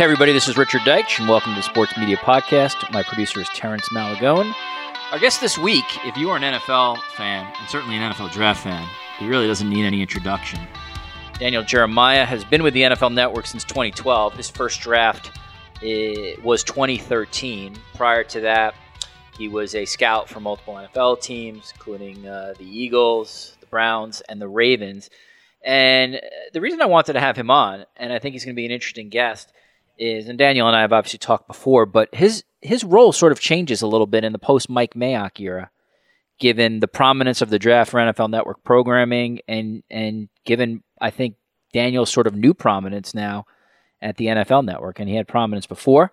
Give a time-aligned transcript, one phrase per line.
[0.00, 2.90] Hey, everybody, this is Richard Deitsch, and welcome to the Sports Media Podcast.
[2.90, 4.50] My producer is Terrence Malagone.
[5.12, 8.62] Our guest this week, if you are an NFL fan, and certainly an NFL draft
[8.64, 10.58] fan, he really doesn't need any introduction.
[11.38, 14.32] Daniel Jeremiah has been with the NFL Network since 2012.
[14.32, 15.38] His first draft
[15.82, 17.76] eh, was 2013.
[17.94, 18.74] Prior to that,
[19.36, 24.40] he was a scout for multiple NFL teams, including uh, the Eagles, the Browns, and
[24.40, 25.10] the Ravens.
[25.62, 26.20] And uh,
[26.54, 28.64] the reason I wanted to have him on, and I think he's going to be
[28.64, 29.52] an interesting guest,
[30.00, 33.40] is, and Daniel and I have obviously talked before, but his his role sort of
[33.40, 35.70] changes a little bit in the post Mike Mayock era,
[36.38, 41.36] given the prominence of the draft for NFL Network programming, and and given I think
[41.72, 43.46] Daniel's sort of new prominence now
[44.02, 46.10] at the NFL Network, and he had prominence before.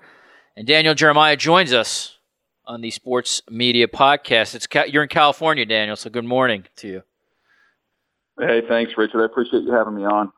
[0.56, 2.18] And Daniel Jeremiah joins us
[2.66, 4.56] on the Sports Media Podcast.
[4.56, 7.04] It's you're in California, Daniel, so good morning to you.
[8.40, 9.22] Hey, thanks, Richard.
[9.22, 10.32] I appreciate you having me on.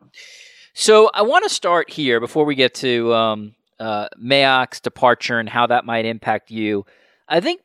[0.79, 5.49] So I want to start here before we get to um, uh, Mayock's departure and
[5.49, 6.85] how that might impact you.
[7.27, 7.59] I think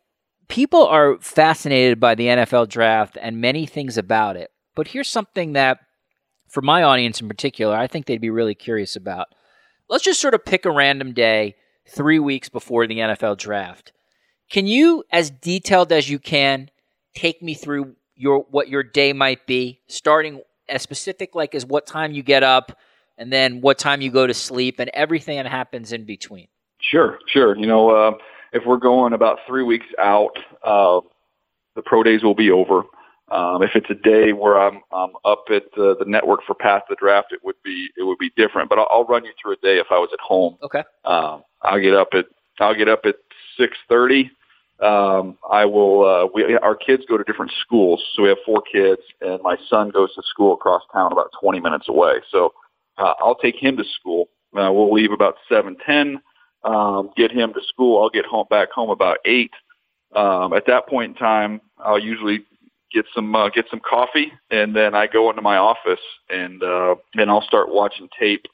[0.49, 4.51] people are fascinated by the NFL draft and many things about it.
[4.75, 5.79] But here's something that,
[6.49, 9.29] for my audience in particular, I think they'd be really curious about.
[9.89, 11.55] Let's just sort of pick a random day
[11.87, 13.93] three weeks before the NFL draft.
[14.51, 16.69] Can you, as detailed as you can,
[17.15, 21.87] take me through your what your day might be, starting as specific like as what
[21.87, 22.77] time you get up,
[23.19, 26.49] and then what time you go to sleep and everything that happens in between.
[26.81, 27.57] Sure, sure.
[27.57, 28.13] You know, uh,
[28.53, 31.01] if we're going about three weeks out, uh,
[31.75, 32.83] the pro days will be over.
[33.31, 36.83] Um, if it's a day where I'm, I'm up at the, the network for Path
[36.89, 38.69] the draft, it would be it would be different.
[38.69, 40.57] But I'll, I'll run you through a day if I was at home.
[40.63, 40.83] Okay.
[41.05, 42.27] Um, I'll get up at
[42.61, 43.17] I'll get up at
[43.59, 44.31] six thirty.
[44.81, 46.05] Um, I will.
[46.05, 49.57] Uh, we our kids go to different schools, so we have four kids, and my
[49.71, 52.17] son goes to school across town, about twenty minutes away.
[52.31, 52.53] So
[52.99, 54.29] uh, I'll take him to school.
[54.57, 56.21] Uh, we'll leave about seven ten.
[56.63, 58.03] Um, get him to school.
[58.03, 59.51] I'll get home back home about eight.
[60.15, 62.45] Um, at that point in time, I'll usually
[62.93, 66.01] get some uh, get some coffee, and then I go into my office
[66.31, 68.47] and uh, and I'll start watching tape,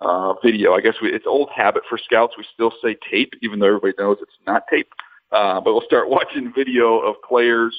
[0.00, 0.74] uh, video.
[0.74, 2.34] I guess we, it's old habit for scouts.
[2.38, 4.88] We still say tape, even though everybody knows it's not tape.
[5.30, 7.76] Uh, but we'll start watching video of players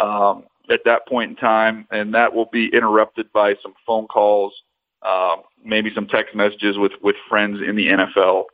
[0.00, 4.54] um, at that point in time, and that will be interrupted by some phone calls
[5.02, 8.44] um, maybe some text messages with with friends in the NFL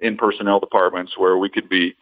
[0.00, 1.94] in personnel departments where we could be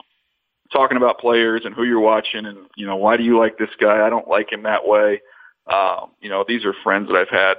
[0.73, 3.71] talking about players and who you're watching and you know why do you like this
[3.81, 4.07] guy?
[4.07, 5.21] I don't like him that way.
[5.67, 7.59] Um, you know these are friends that I've had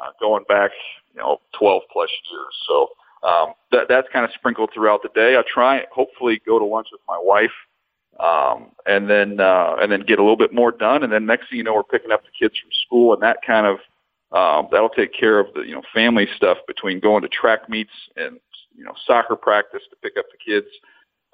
[0.00, 0.70] uh, going back
[1.14, 2.54] you know 12 plus years.
[2.66, 2.88] So
[3.28, 5.36] um, that that's kind of sprinkled throughout the day.
[5.36, 7.52] I try hopefully go to lunch with my wife.
[8.20, 11.50] Um, and then uh, and then get a little bit more done, and then next
[11.50, 13.78] thing you know, we're picking up the kids from school, and that kind of
[14.34, 17.92] um, that'll take care of the you know family stuff between going to track meets
[18.16, 18.38] and
[18.76, 20.66] you know soccer practice to pick up the kids,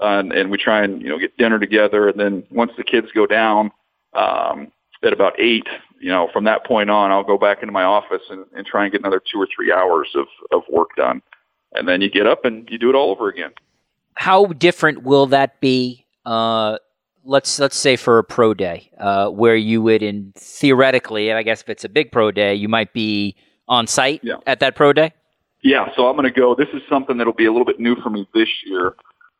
[0.00, 2.08] uh, and, and we try and you know get dinner together.
[2.08, 3.72] And then once the kids go down
[4.12, 4.70] um,
[5.02, 5.66] at about eight,
[5.98, 8.84] you know from that point on, I'll go back into my office and, and try
[8.84, 11.22] and get another two or three hours of of work done.
[11.72, 13.52] And then you get up and you do it all over again.
[14.14, 16.04] How different will that be?
[16.26, 16.78] Uh,
[17.30, 21.42] let's let's say for a pro day, uh, where you would, in theoretically, and I
[21.42, 23.36] guess if it's a big pro day, you might be
[23.68, 24.34] on site yeah.
[24.46, 25.12] at that pro day.
[25.62, 26.54] Yeah, so I'm going to go.
[26.54, 28.94] This is something that'll be a little bit new for me this year.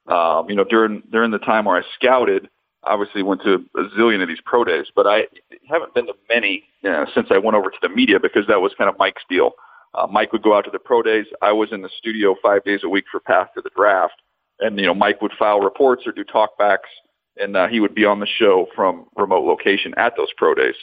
[0.07, 2.49] Um, you know, during during the time where I scouted,
[2.85, 5.27] obviously went to a zillion of these pro days, but I
[5.69, 8.61] haven't been to many you know, since I went over to the media because that
[8.61, 9.53] was kind of Mike's deal.
[9.95, 11.27] Uh, Mike would go out to the pro days.
[11.43, 14.23] I was in the studio five days a week for Path to the Draft,
[14.61, 16.91] and you know Mike would file reports or do talkbacks
[17.41, 20.75] and uh, he would be on the show from remote location at those pro days.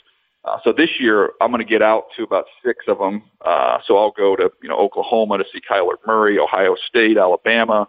[0.45, 3.23] Uh, so this year, I'm going to get out to about six of them.
[3.41, 7.87] Uh, so I'll go to you know Oklahoma to see Kyler Murray, Ohio State, Alabama,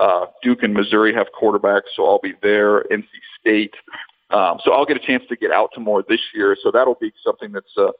[0.00, 2.84] uh, Duke and Missouri have quarterbacks, so I'll be there.
[2.84, 3.04] NC
[3.38, 3.74] State.
[4.30, 6.56] Um, so I'll get a chance to get out to more this year.
[6.62, 7.92] So that'll be something that's uh,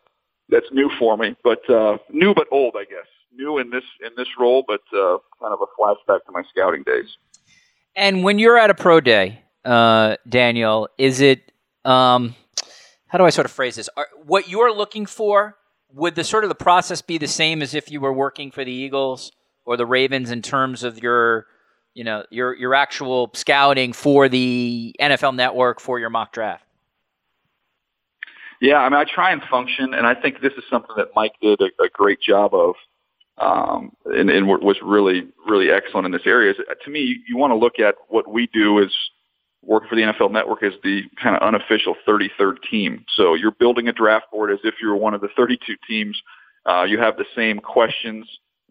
[0.48, 3.06] that's new for me, but uh, new but old, I guess.
[3.32, 6.82] New in this in this role, but uh, kind of a flashback to my scouting
[6.82, 7.16] days.
[7.94, 11.52] And when you're at a pro day, uh, Daniel, is it
[11.84, 12.34] um,
[13.08, 13.88] how do I sort of phrase this?
[13.96, 15.56] Are, what you're looking for
[15.92, 18.64] would the sort of the process be the same as if you were working for
[18.64, 19.32] the Eagles
[19.64, 21.46] or the Ravens in terms of your
[21.94, 26.64] you know your your actual scouting for the NFL Network for your mock draft?
[28.60, 31.32] Yeah, I mean, I try and function, and I think this is something that Mike
[31.40, 32.74] did a, a great job of,
[33.38, 36.50] um, and, and was really, really excellent in this area.
[36.50, 38.94] Is, to me, you, you want to look at what we do is
[39.62, 43.04] work for the NFL Network as the kind of unofficial 33rd team.
[43.14, 46.20] So you're building a draft board as if you're one of the 32 teams.
[46.66, 48.26] Uh, you have the same questions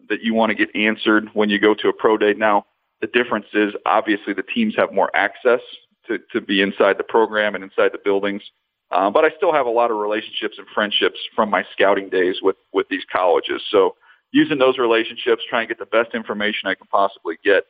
[0.08, 2.34] that you want to get answered when you go to a pro day.
[2.34, 2.66] Now,
[3.00, 5.60] the difference is obviously the teams have more access
[6.06, 8.42] to, to be inside the program and inside the buildings.
[8.90, 12.36] Uh, but I still have a lot of relationships and friendships from my scouting days
[12.42, 13.62] with, with these colleges.
[13.70, 13.94] So
[14.32, 17.64] using those relationships, trying to get the best information I can possibly get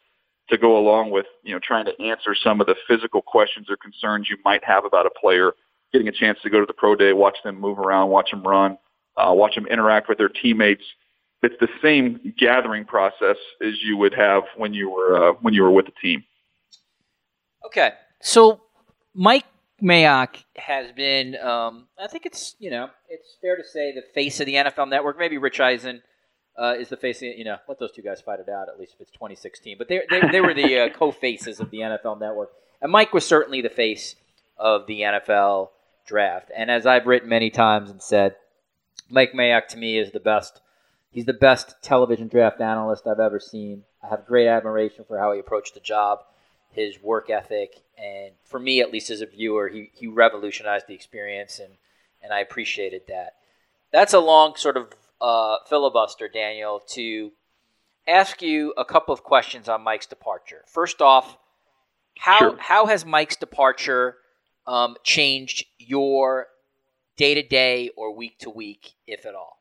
[0.51, 3.77] to go along with, you know, trying to answer some of the physical questions or
[3.77, 5.53] concerns you might have about a player,
[5.93, 8.43] getting a chance to go to the pro day, watch them move around, watch them
[8.43, 8.77] run,
[9.17, 10.83] uh, watch them interact with their teammates.
[11.43, 15.63] It's the same gathering process as you would have when you were uh, when you
[15.63, 16.23] were with the team.
[17.65, 18.61] Okay, so
[19.15, 19.47] Mike
[19.83, 24.39] Mayock has been, um, I think it's you know it's fair to say the face
[24.41, 25.19] of the NFL Network.
[25.19, 26.03] Maybe Rich Eisen
[26.61, 27.23] uh, is the face.
[27.23, 28.69] You know, let those two guys fight it out.
[28.69, 31.79] At least if it's 2016, but they they, they were the uh, co-faces of the
[31.79, 32.53] NFL Network,
[32.83, 34.15] and Mike was certainly the face
[34.59, 35.71] of the NFL
[36.07, 36.51] draft.
[36.55, 38.37] And as I've written many times and said,
[39.09, 40.61] Mike Mayock to me is the best.
[41.11, 43.85] He's the best television draft analyst I've ever seen.
[44.03, 46.21] I have great admiration for how he approached the job,
[46.71, 50.95] his work ethic, and for me, at least as a viewer, he, he revolutionized the
[50.95, 51.75] experience, and,
[52.23, 53.35] and I appreciated that.
[53.93, 57.33] That's a long sort of uh, filibuster, Daniel, to
[58.07, 60.65] ask you a couple of questions on Mike's departure.
[60.67, 61.37] First off,
[62.19, 62.57] how, sure.
[62.59, 64.17] how has Mike's departure
[64.67, 66.47] um, changed your
[67.17, 69.61] day to day or week to week, if at all?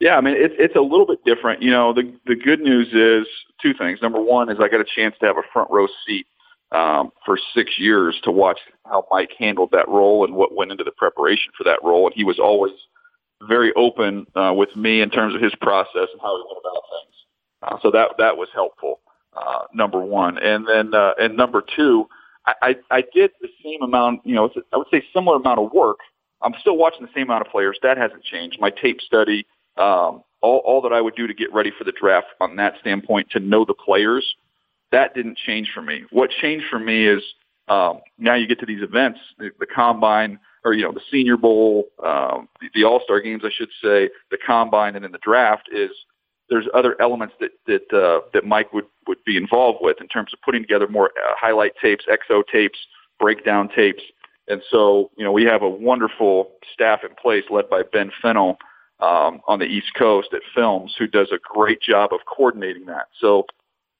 [0.00, 1.60] Yeah, I mean it's it's a little bit different.
[1.60, 3.26] You know, the the good news is
[3.60, 3.98] two things.
[4.00, 6.26] Number one is I got a chance to have a front row seat
[6.70, 10.84] um, for six years to watch how Mike handled that role and what went into
[10.84, 12.72] the preparation for that role, and he was always
[13.42, 16.82] very open uh, with me in terms of his process and how he went about
[16.90, 17.14] things.
[17.62, 19.00] Uh, so that that was helpful.
[19.36, 22.08] Uh, number one, and then uh, and number two,
[22.46, 24.22] I, I I did the same amount.
[24.24, 25.98] You know, I would say similar amount of work
[26.42, 27.78] I'm still watching the same amount of players.
[27.82, 28.58] That hasn't changed.
[28.60, 29.46] My tape study,
[29.76, 32.74] um, all, all that I would do to get ready for the draft on that
[32.80, 34.34] standpoint to know the players,
[34.92, 36.04] that didn't change for me.
[36.10, 37.22] What changed for me is
[37.68, 41.36] um, now you get to these events, the, the combine, or you know, the Senior
[41.36, 45.18] Bowl, um, the, the All Star games, I should say, the combine, and then the
[45.18, 45.90] draft is
[46.50, 50.32] there's other elements that that uh, that Mike would would be involved with in terms
[50.32, 52.78] of putting together more uh, highlight tapes, XO tapes,
[53.18, 54.02] breakdown tapes,
[54.48, 58.56] and so, you know, we have a wonderful staff in place led by Ben Fennell
[58.98, 63.08] um, on the East Coast at Films, who does a great job of coordinating that.
[63.20, 63.46] So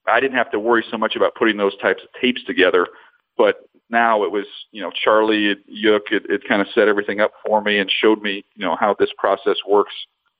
[0.06, 2.88] I didn't have to worry so much about putting those types of tapes together.
[3.36, 7.32] But now it was, you know, Charlie Yook, it, it kind of set everything up
[7.46, 9.94] for me and showed me, you know, how this process works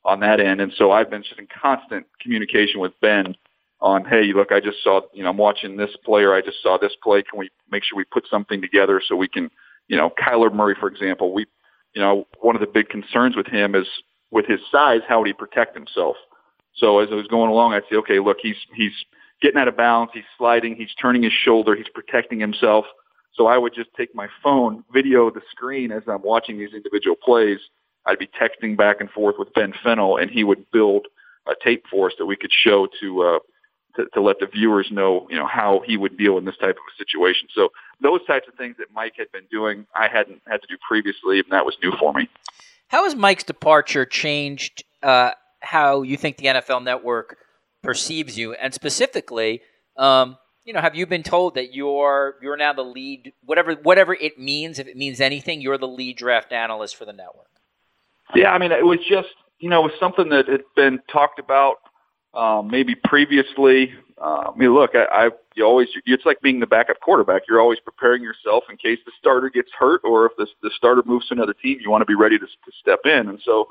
[0.04, 0.60] on that end.
[0.60, 3.34] And so I've been just in constant communication with Ben
[3.80, 6.34] on, hey, look, I just saw, you know, I'm watching this player.
[6.34, 7.22] I just saw this play.
[7.22, 9.50] Can we make sure we put something together so we can–
[9.88, 11.46] you know, Kyler Murray, for example, we,
[11.94, 13.86] you know, one of the big concerns with him is
[14.30, 16.16] with his size, how would he protect himself?
[16.76, 18.92] So as I was going along, I'd say, okay, look, he's he's
[19.40, 22.84] getting out of balance, he's sliding, he's turning his shoulder, he's protecting himself.
[23.38, 27.14] So I would just take my phone, video the screen as I'm watching these individual
[27.16, 27.58] plays.
[28.04, 31.06] I'd be texting back and forth with Ben Fennell, and he would build
[31.46, 33.38] a tape for us that we could show to uh,
[33.96, 36.70] to, to let the viewers know, you know, how he would deal in this type
[36.76, 37.48] of a situation.
[37.54, 37.68] So
[38.02, 41.38] those types of things that Mike had been doing, I hadn't had to do previously,
[41.38, 42.28] and that was new for me.
[42.88, 45.30] How has Mike's departure changed uh,
[45.60, 47.36] how you think the NFL Network
[47.82, 49.62] perceives you, and specifically,
[49.96, 50.36] um,
[50.68, 54.38] you know, have you been told that you're you're now the lead, whatever whatever it
[54.38, 57.48] means, if it means anything, you're the lead draft analyst for the network?
[58.34, 61.38] Yeah, I mean, it was just you know, it was something that had been talked
[61.38, 61.76] about
[62.34, 63.94] um, maybe previously.
[64.20, 67.44] Uh, I mean, look, I, I you always it's like being the backup quarterback.
[67.48, 71.02] You're always preparing yourself in case the starter gets hurt or if the the starter
[71.06, 71.78] moves to another team.
[71.80, 73.30] You want to be ready to, to step in.
[73.30, 73.68] And so,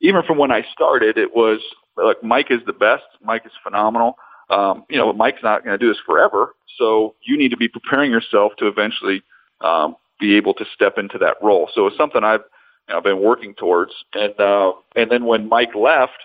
[0.00, 1.60] even from when I started, it was
[1.96, 3.04] like Mike is the best.
[3.22, 4.16] Mike is phenomenal.
[4.50, 7.68] Um, you know, Mike's not going to do this forever, so you need to be
[7.68, 9.22] preparing yourself to eventually
[9.60, 11.70] um, be able to step into that role.
[11.74, 12.44] So it's something I've
[12.88, 13.92] you know, been working towards.
[14.12, 16.18] And uh, and then when Mike left,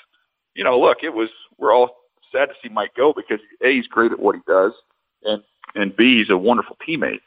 [0.55, 1.95] you know, look, it was we're all
[2.31, 4.73] sad to see Mike go because a he's great at what he does,
[5.23, 5.43] and
[5.75, 7.21] and b he's a wonderful teammate.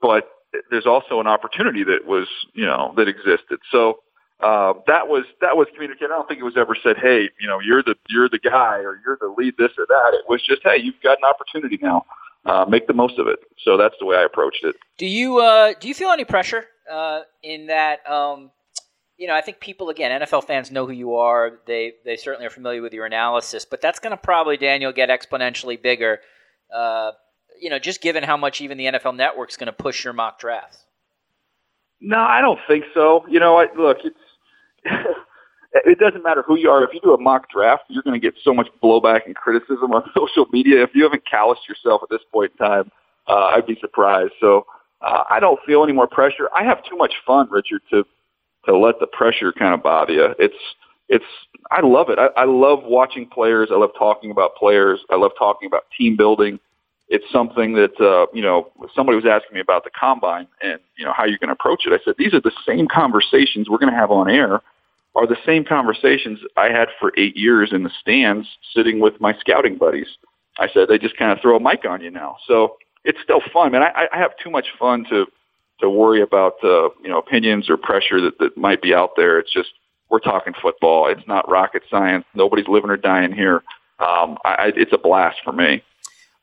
[0.00, 0.28] But
[0.70, 3.60] there's also an opportunity that was you know that existed.
[3.70, 4.00] So
[4.40, 6.06] uh, that was that was communicated.
[6.06, 8.78] I don't think it was ever said, hey, you know, you're the you're the guy
[8.78, 10.10] or you're the lead this or that.
[10.14, 12.04] It was just, hey, you've got an opportunity now.
[12.46, 13.38] Uh, make the most of it.
[13.58, 14.76] So that's the way I approached it.
[14.98, 18.08] Do you uh, do you feel any pressure uh, in that?
[18.10, 18.50] Um,
[19.16, 21.60] you know, I think people again, NFL fans know who you are.
[21.66, 25.08] They they certainly are familiar with your analysis, but that's going to probably Daniel get
[25.08, 26.20] exponentially bigger.
[26.74, 27.12] Uh,
[27.60, 30.12] you know, just given how much even the NFL Network is going to push your
[30.12, 30.84] mock drafts.
[32.00, 33.24] No, I don't think so.
[33.28, 34.18] You know, I, look, it's
[35.72, 36.84] it doesn't matter who you are.
[36.84, 39.92] If you do a mock draft, you're going to get so much blowback and criticism
[39.92, 40.82] on social media.
[40.82, 42.90] If you haven't calloused yourself at this point in time,
[43.26, 44.32] uh, I'd be surprised.
[44.40, 44.66] So
[45.00, 46.48] uh, I don't feel any more pressure.
[46.54, 48.04] I have too much fun, Richard, to
[48.66, 50.34] to let the pressure kind of bother you.
[50.38, 50.54] It's
[51.08, 51.24] it's
[51.70, 52.18] I love it.
[52.18, 53.68] I, I love watching players.
[53.70, 55.00] I love talking about players.
[55.10, 56.58] I love talking about team building.
[57.08, 61.04] It's something that uh, you know somebody was asking me about the combine and you
[61.04, 61.92] know how you're going to approach it.
[61.92, 64.62] I said these are the same conversations we're going to have on air.
[65.16, 69.36] Are the same conversations I had for eight years in the stands, sitting with my
[69.38, 70.08] scouting buddies.
[70.58, 72.36] I said they just kind of throw a mic on you now.
[72.46, 73.82] So it's still fun, man.
[73.82, 75.26] I, I have too much fun to
[75.80, 79.38] to worry about uh, you know opinions or pressure that that might be out there.
[79.38, 79.70] It's just
[80.10, 81.08] we're talking football.
[81.08, 82.24] It's not rocket science.
[82.34, 83.62] Nobody's living or dying here.
[83.98, 85.82] Um, I, it's a blast for me.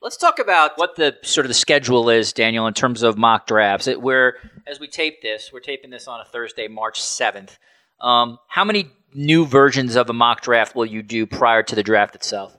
[0.02, 3.46] Let's talk about what the sort of the schedule is, Daniel, in terms of mock
[3.46, 3.88] drafts.
[3.88, 4.36] It, we're
[4.66, 7.60] as we tape this, we're taping this on a Thursday, March seventh.
[8.02, 11.84] Um, how many new versions of a mock draft will you do prior to the
[11.84, 12.58] draft itself?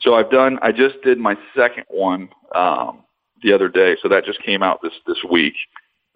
[0.00, 0.58] So I've done.
[0.62, 3.04] I just did my second one um,
[3.42, 3.96] the other day.
[4.02, 5.54] So that just came out this this week.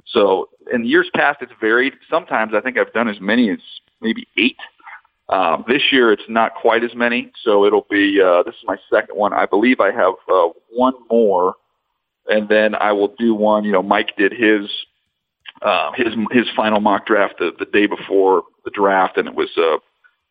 [0.07, 1.95] So in years past, it's varied.
[2.11, 3.59] Sometimes I think I've done as many as
[4.01, 4.57] maybe eight.
[5.29, 7.33] Um, this year, it's not quite as many.
[7.43, 8.21] So it'll be.
[8.21, 9.33] Uh, this is my second one.
[9.33, 11.55] I believe I have uh, one more,
[12.29, 13.65] and then I will do one.
[13.65, 14.69] You know, Mike did his
[15.63, 19.51] uh, his his final mock draft the, the day before the draft, and it was
[19.57, 19.79] uh,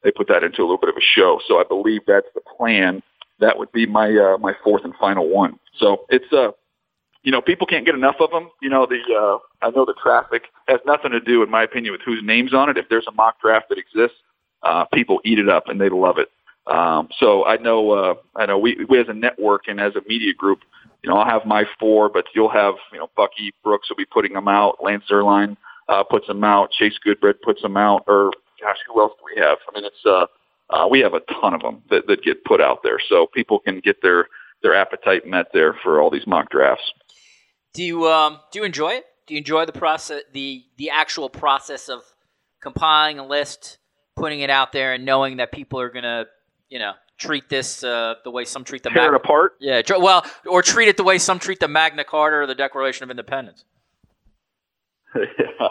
[0.04, 1.40] they put that into a little bit of a show.
[1.48, 3.02] So I believe that's the plan
[3.40, 5.60] that would be my uh, my fourth and final one.
[5.78, 6.52] So it's uh
[7.24, 8.50] you know people can't get enough of them.
[8.62, 11.92] You know the uh, I know the traffic has nothing to do, in my opinion,
[11.92, 12.78] with whose names on it.
[12.78, 14.18] If there's a mock draft that exists,
[14.64, 16.30] uh, people eat it up and they love it.
[16.68, 20.02] Um, so I know uh, I know we, we as a network and as a
[20.08, 20.60] media group,
[21.06, 24.06] you know I'll have my four, but you'll have you know Bucky Brooks will be
[24.06, 24.84] putting them out.
[24.84, 25.56] Lance Zierlein
[25.88, 26.72] uh, puts them out.
[26.72, 28.06] Chase Goodbread puts them out.
[28.08, 29.60] Or gosh, who else do we have?
[29.70, 30.26] I mean, it's uh,
[30.72, 33.60] uh, we have a ton of them that, that get put out there, so people
[33.60, 34.28] can get their
[34.64, 36.92] their appetite met there for all these mock drafts.
[37.76, 39.06] Do you um, do you enjoy it?
[39.28, 42.02] Do you enjoy the process, the the actual process of
[42.64, 43.78] compiling a list,
[44.16, 46.26] putting it out there, and knowing that people are gonna,
[46.68, 49.56] you know, treat this uh, the way some treat the tear Mag- it apart?
[49.60, 53.04] Yeah, well, or treat it the way some treat the Magna Carta or the Declaration
[53.04, 53.66] of Independence.
[55.16, 55.68] yeah.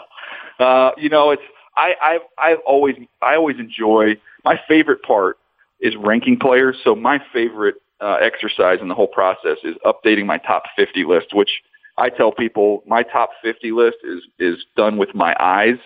[0.59, 1.43] Uh, you know, it's
[1.75, 5.37] I I've I've always I always enjoy my favorite part
[5.79, 6.77] is ranking players.
[6.83, 11.33] So my favorite uh, exercise in the whole process is updating my top 50 list,
[11.33, 11.49] which
[11.97, 15.77] I tell people my top 50 list is is done with my eyes.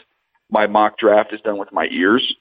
[0.51, 2.35] My mock draft is done with my ears.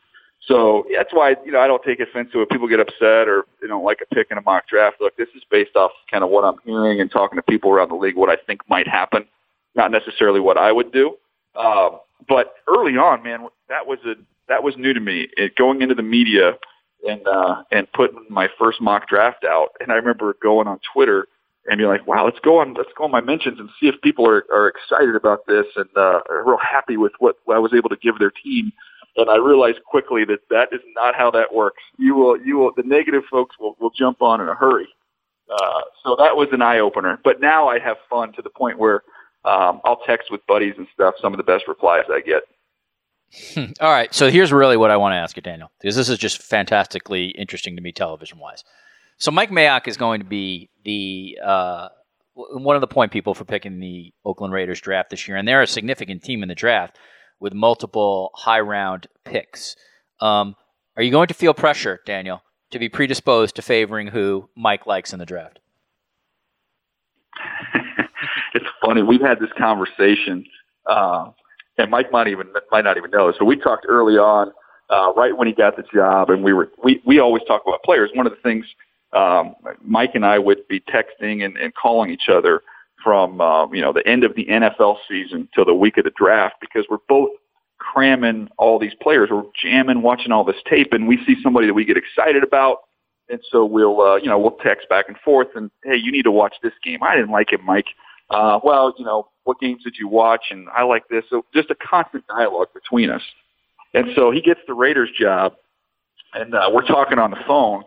[0.47, 2.51] So that's why you know I don't take offense to it.
[2.51, 4.97] People get upset or they don't like a pick in a mock draft.
[5.01, 7.91] Look, this is based off kind of what I'm hearing and talking to people around
[7.91, 9.27] the league, what I think might happen,
[9.75, 11.17] not necessarily what I would do.
[11.55, 14.15] Um, but early on, man, that was a
[14.49, 15.29] that was new to me.
[15.37, 16.59] It, going into the media
[17.07, 21.27] and uh, and putting my first mock draft out, and I remember going on Twitter
[21.69, 24.01] and be like, wow, let's go on let's go on my mentions and see if
[24.03, 27.73] people are, are excited about this and uh, are real happy with what I was
[27.75, 28.73] able to give their team.
[29.19, 31.83] And I realized quickly that that is not how that works.
[31.99, 34.89] You will you will the negative folks will will jump on in a hurry.
[35.51, 37.19] Uh, so that was an eye opener.
[37.25, 39.03] But now I have fun to the point where
[39.45, 41.15] um, I'll text with buddies and stuff.
[41.21, 42.43] Some of the best replies I get.
[43.55, 43.73] Hmm.
[43.81, 44.13] All right.
[44.15, 47.29] So here's really what I want to ask you, Daniel, because this is just fantastically
[47.29, 48.65] interesting to me television wise.
[49.19, 51.89] So Mike Mayock is going to be the uh,
[52.35, 55.63] one of the point people for picking the Oakland Raiders draft this year, and they're
[55.63, 56.99] a significant team in the draft
[57.41, 59.77] with multiple high round picks.
[60.21, 60.57] Um,
[60.97, 65.13] are you going to feel pressure, Daniel, to be predisposed to favoring who Mike likes
[65.13, 65.61] in the draft?
[68.55, 69.03] it's funny.
[69.03, 70.45] We've had this conversation.
[70.87, 71.31] Uh,
[71.77, 73.33] and Mike might even might not even know.
[73.39, 74.53] So we talked early on,
[74.91, 77.83] uh, right when he got the job, and we were we we always talk about
[77.85, 78.11] players.
[78.15, 78.67] One of the things
[79.13, 82.63] um, Mike and I would be texting and, and calling each other
[83.03, 86.13] from uh, you know the end of the NFL season till the week of the
[86.17, 87.31] draft because we're both
[87.79, 89.31] cramming all these players.
[89.31, 92.79] We're jamming, watching all this tape, and we see somebody that we get excited about.
[93.31, 96.23] And so we'll, uh, you know, we'll text back and forth and, hey, you need
[96.23, 97.03] to watch this game.
[97.03, 97.85] I didn't like it, Mike
[98.31, 100.47] uh, well, you know, what games did you watch?
[100.51, 101.25] And I like this.
[101.31, 103.23] So just a constant dialogue between us.
[103.95, 105.55] And so he gets the Raiders job,
[106.35, 107.85] and uh, we're talking on the phone,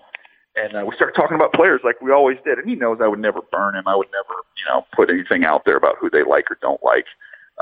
[0.55, 2.57] and uh, we start talking about players like we always did.
[2.57, 3.87] And he knows I would never burn him.
[3.87, 6.83] I would never, you know, put anything out there about who they like or don't
[6.83, 7.05] like.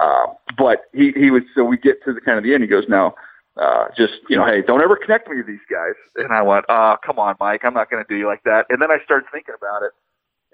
[0.01, 2.63] Um, but he he was so we get to the kind of the end.
[2.63, 3.15] He goes, now,
[3.57, 5.93] uh, just you know, hey, don't ever connect me to these guys.
[6.15, 8.65] And I went, uh, come on, Mike, I'm not going to do you like that.
[8.69, 9.91] And then I started thinking about it.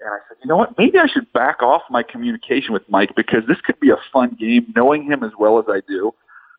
[0.00, 0.76] And I said, you know what?
[0.76, 4.36] Maybe I should back off my communication with Mike because this could be a fun
[4.38, 6.12] game, knowing him as well as I do,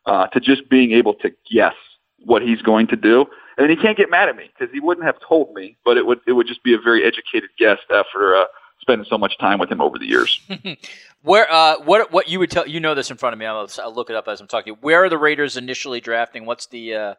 [0.06, 1.74] uh, to just being able to guess
[2.18, 3.26] what he's going to do.
[3.56, 6.06] And he can't get mad at me because he wouldn't have told me, but it
[6.06, 8.44] would it would just be a very educated guess after uh,
[8.80, 10.40] spending so much time with him over the years.
[11.22, 13.46] Where uh, what what you would tell you know this in front of me?
[13.46, 14.76] I'll, I'll look it up as I'm talking.
[14.80, 16.46] Where are the Raiders initially drafting?
[16.46, 17.14] What's the uh,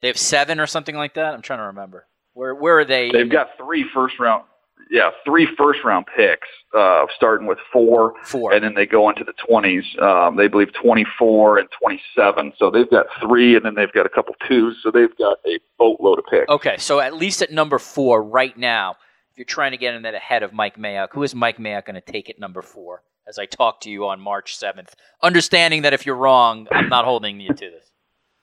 [0.00, 1.34] they have seven or something like that?
[1.34, 2.06] I'm trying to remember.
[2.32, 3.10] Where where are they?
[3.10, 4.44] They've got three first round
[4.90, 9.24] yeah, three first round picks, uh, starting with four, four, and then they go into
[9.24, 9.84] the twenties.
[10.00, 12.52] Um, they believe twenty four and twenty seven.
[12.58, 14.76] So they've got three, and then they've got a couple twos.
[14.82, 16.48] So they've got a boatload of picks.
[16.48, 18.96] Okay, so at least at number four right now,
[19.30, 21.86] if you're trying to get in that ahead of Mike Mayock, who is Mike Mayock
[21.86, 23.02] going to take at number four?
[23.28, 27.04] As I talk to you on March seventh, understanding that if you're wrong, I'm not
[27.04, 27.84] holding you to this.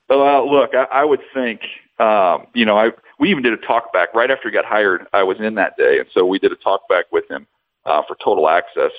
[0.08, 1.62] Well, look, I, I would think,
[2.00, 5.08] um, you know, I we even did a talk back right after he got hired.
[5.14, 7.48] I was in that day, and so we did a talk back with him
[7.86, 8.92] uh, for Total Access,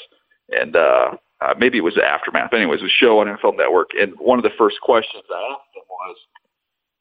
[0.49, 2.55] and uh, uh, maybe it was the aftermath.
[2.55, 5.76] Anyways, it a show on NFL Network, and one of the first questions I asked
[5.76, 6.17] him was,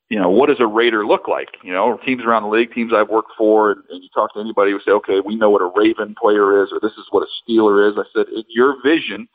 [0.10, 1.50] you know, what does a Raider look like?
[1.64, 4.42] You know, teams around the league, teams I've worked for, and, and you talk to
[4.42, 7.24] anybody who say, okay, we know what a Raven player is, or this is what
[7.24, 7.98] a Steeler is.
[7.98, 9.28] I said, in your vision,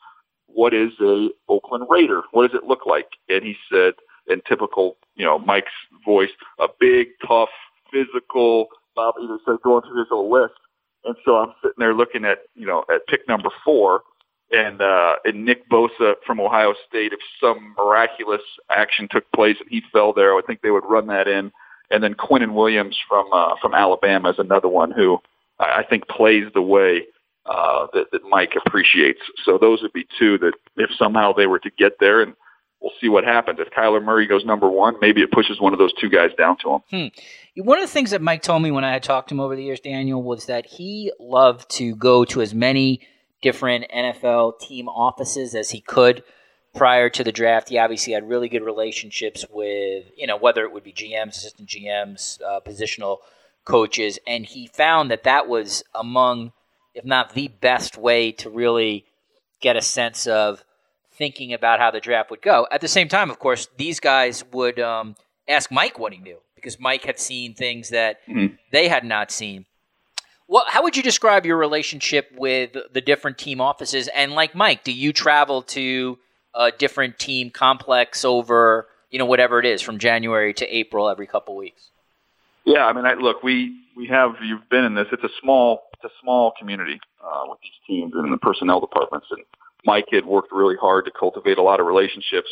[0.47, 2.23] what is a Oakland Raider?
[2.33, 3.09] What does it look like?
[3.29, 3.95] And he said,
[4.29, 5.73] in typical, you know, Mike's
[6.05, 7.49] voice, a big, tough,
[7.93, 8.69] physical.
[8.97, 10.55] Bob even said going through his whole list,
[11.05, 14.03] and so I'm sitting there looking at you know at pick number four,
[14.51, 17.13] and uh, and Nick Bosa from Ohio State.
[17.13, 21.07] If some miraculous action took place and he fell there, I think they would run
[21.09, 21.53] that in.
[21.91, 25.19] And then Quinnen Williams from uh, from Alabama is another one who
[25.59, 27.07] I, I think plays the way
[27.47, 29.21] uh, that, that Mike appreciates.
[29.45, 32.35] So those would be two that if somehow they were to get there and
[32.81, 33.59] we'll see what happens.
[33.61, 36.57] If Kyler Murray goes number one, maybe it pushes one of those two guys down
[36.59, 36.81] to him.
[36.91, 37.63] Hmm.
[37.63, 39.55] One of the things that Mike told me when I had talked to him over
[39.55, 43.01] the years, Daniel, was that he loved to go to as many
[43.43, 46.23] different NFL team offices as he could
[46.75, 47.69] prior to the draft.
[47.69, 51.69] He obviously had really good relationships with, you know, whether it would be GMs, assistant
[51.69, 53.19] GMs, uh, positional
[53.65, 56.53] coaches, and he found that that was among,
[56.95, 59.05] if not the best way to really
[59.61, 60.65] get a sense of
[61.21, 62.67] thinking about how the draft would go.
[62.73, 66.39] At the same time, of course, these guys would um, ask Mike what he knew
[66.55, 68.55] because Mike had seen things that mm-hmm.
[68.73, 69.67] they had not seen.
[70.49, 74.09] Well, how would you describe your relationship with the different team offices?
[74.09, 76.19] And like Mike, do you travel to
[76.55, 81.27] a different team complex over, you know, whatever it is from January to April every
[81.27, 81.91] couple weeks?
[82.65, 85.07] Yeah, I mean, I, look, we we have you've been in this.
[85.13, 89.27] It's a small it's a small community uh, with these teams and the personnel departments,
[89.31, 89.43] and
[89.85, 92.49] Mike had worked really hard to cultivate a lot of relationships.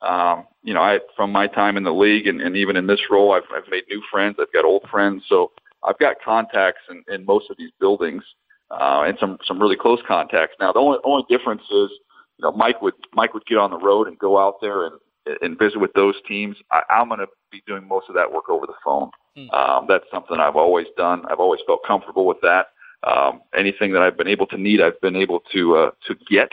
[0.00, 3.00] Um, you know, I from my time in the league and, and even in this
[3.10, 4.36] role, I've, I've made new friends.
[4.40, 5.52] I've got old friends, so
[5.84, 8.24] I've got contacts in, in most of these buildings
[8.70, 10.56] uh, and some some really close contacts.
[10.58, 11.90] Now, the only only difference is,
[12.38, 14.98] you know, Mike would Mike would get on the road and go out there and
[15.40, 16.56] and visit with those teams.
[16.70, 19.10] I, I'm going to be doing most of that work over the phone.
[19.36, 19.50] Hmm.
[19.50, 21.22] Um, that's something I've always done.
[21.30, 22.66] I've always felt comfortable with that.
[23.04, 26.50] Um, anything that I've been able to need, I've been able to uh, to get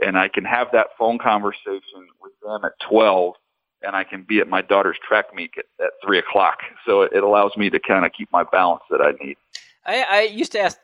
[0.00, 3.34] and I can have that phone conversation with them at 12
[3.82, 6.58] and I can be at my daughter's track meet at, at three o'clock.
[6.84, 9.36] So it, it allows me to kind of keep my balance that I need.
[9.84, 10.78] I, I used to ask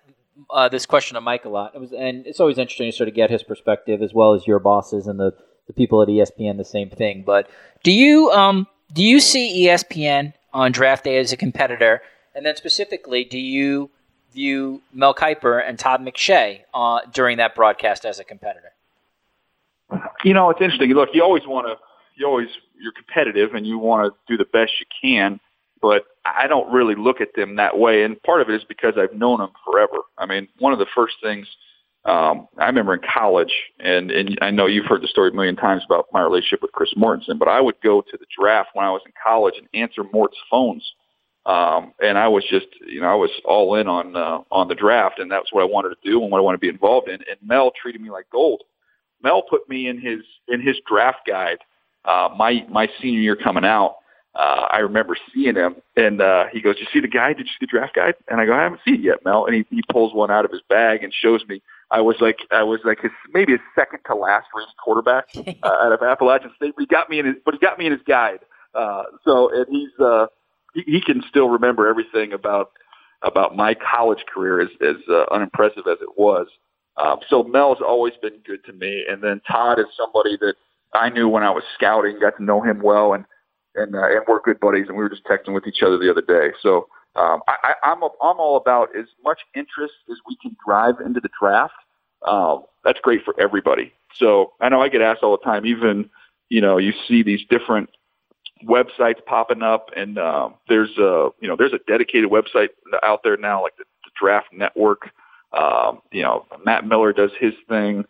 [0.50, 1.74] uh, this question of Mike a lot.
[1.74, 4.46] It was, and it's always interesting to sort of get his perspective as well as
[4.46, 5.34] your bosses and the,
[5.66, 7.22] the people at ESPN, the same thing.
[7.24, 7.48] But
[7.82, 12.02] do you, um, do you see ESPN on draft day as a competitor?
[12.34, 13.90] And then specifically, do you
[14.32, 18.71] view Mel Kiper and Todd McShay uh, during that broadcast as a competitor?
[20.24, 20.90] You know, it's interesting.
[20.90, 21.76] Look, you always want to,
[22.16, 22.48] you always,
[22.80, 25.40] you're competitive and you want to do the best you can,
[25.80, 28.04] but I don't really look at them that way.
[28.04, 29.98] And part of it is because I've known them forever.
[30.18, 31.46] I mean, one of the first things,
[32.04, 35.56] um, I remember in college, and, and I know you've heard the story a million
[35.56, 38.84] times about my relationship with Chris Mortensen, but I would go to the draft when
[38.84, 40.84] I was in college and answer Mort's phones.
[41.44, 44.76] Um, and I was just, you know, I was all in on, uh, on the
[44.76, 47.08] draft and that's what I wanted to do and what I wanted to be involved
[47.08, 47.14] in.
[47.14, 48.62] And Mel treated me like gold.
[49.22, 51.58] Mel put me in his in his draft guide.
[52.04, 53.96] Uh, my my senior year coming out,
[54.34, 57.36] uh, I remember seeing him, and uh, he goes, you see the guide?
[57.36, 59.46] Did you see the draft guide?" And I go, "I haven't seen it yet, Mel."
[59.46, 61.62] And he he pulls one out of his bag and shows me.
[61.90, 65.26] I was like, I was like his maybe his second to last rated quarterback
[65.62, 66.72] uh, out of Appalachian State.
[66.74, 68.40] But he got me in his, but he got me in his guide.
[68.74, 70.26] Uh, so and he's uh,
[70.74, 72.72] he, he can still remember everything about
[73.22, 76.48] about my college career, as as uh, unimpressive as it was.
[76.96, 80.54] Um, so Mel's always been good to me, and then Todd is somebody that
[80.94, 83.24] I knew when I was scouting, got to know him well, and
[83.74, 86.10] and uh, and we're good buddies, and we were just texting with each other the
[86.10, 86.54] other day.
[86.62, 90.96] So um, I, I'm a, I'm all about as much interest as we can drive
[91.04, 91.74] into the draft.
[92.26, 93.92] Um, that's great for everybody.
[94.18, 95.66] So I know I get asked all the time.
[95.66, 96.10] Even
[96.48, 97.90] you know you see these different
[98.64, 102.68] websites popping up, and um, there's a you know there's a dedicated website
[103.02, 105.10] out there now, like the, the Draft Network.
[105.52, 108.04] Um, you know, Matt Miller does his thing,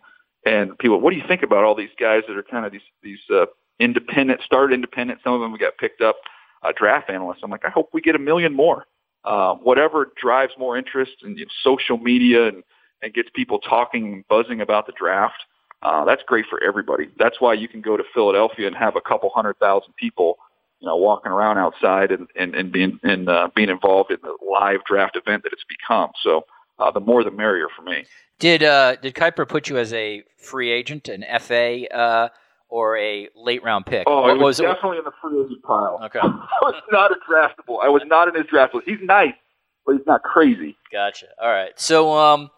[0.47, 2.83] and people, what do you think about all these guys that are kind of these
[3.03, 3.47] these uh,
[3.81, 5.21] independent, started independent?
[5.25, 6.17] Some of them got picked up
[6.63, 7.41] uh, draft analysts.
[7.43, 8.87] I'm like, I hope we get a million more.
[9.25, 12.65] Uh, whatever drives more interest in you know, social media and,
[13.03, 15.45] and gets people talking and buzzing about the draft.
[15.83, 17.09] Uh, that's great for everybody.
[17.19, 20.39] That's why you can go to Philadelphia and have a couple hundred thousand people,
[20.81, 24.37] you know, walking around outside and, and, and being and uh, being involved in the
[24.45, 26.11] live draft event that it's become.
[26.23, 26.45] So
[26.83, 28.05] uh, the more the merrier for me.
[28.39, 32.29] Did uh, did Kiper put you as a free agent, an FA, uh,
[32.69, 34.05] or a late round pick?
[34.07, 34.65] Oh, What it was, it?
[34.65, 36.01] definitely in the free agent pile.
[36.05, 36.19] Okay.
[36.23, 36.29] I
[36.63, 37.79] was not a draftable.
[37.83, 38.89] I was not in his draft list.
[38.89, 39.35] He's nice,
[39.87, 40.77] but he's not crazy.
[40.91, 41.27] Gotcha.
[41.41, 41.71] All right.
[41.77, 42.51] So, um,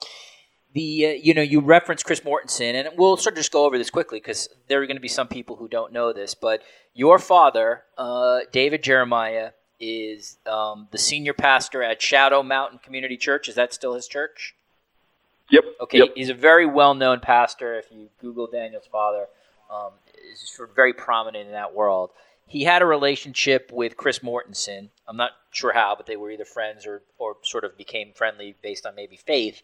[0.73, 3.77] the uh, you know you referenced Chris Mortensen, and we'll sort of just go over
[3.77, 6.35] this quickly because there are going to be some people who don't know this.
[6.35, 6.63] But
[6.95, 13.49] your father, uh, David Jeremiah, is um, the senior pastor at Shadow Mountain Community Church.
[13.49, 14.55] Is that still his church?
[15.51, 15.65] Yep.
[15.81, 16.09] Okay, Yep.
[16.15, 17.79] he's a very well-known pastor.
[17.79, 19.27] If you Google Daniel's father,
[19.71, 19.93] um,
[20.33, 22.11] is sort of very prominent in that world.
[22.47, 24.89] He had a relationship with Chris Mortensen.
[25.09, 28.55] I'm not sure how, but they were either friends or, or sort of became friendly
[28.63, 29.63] based on maybe faith.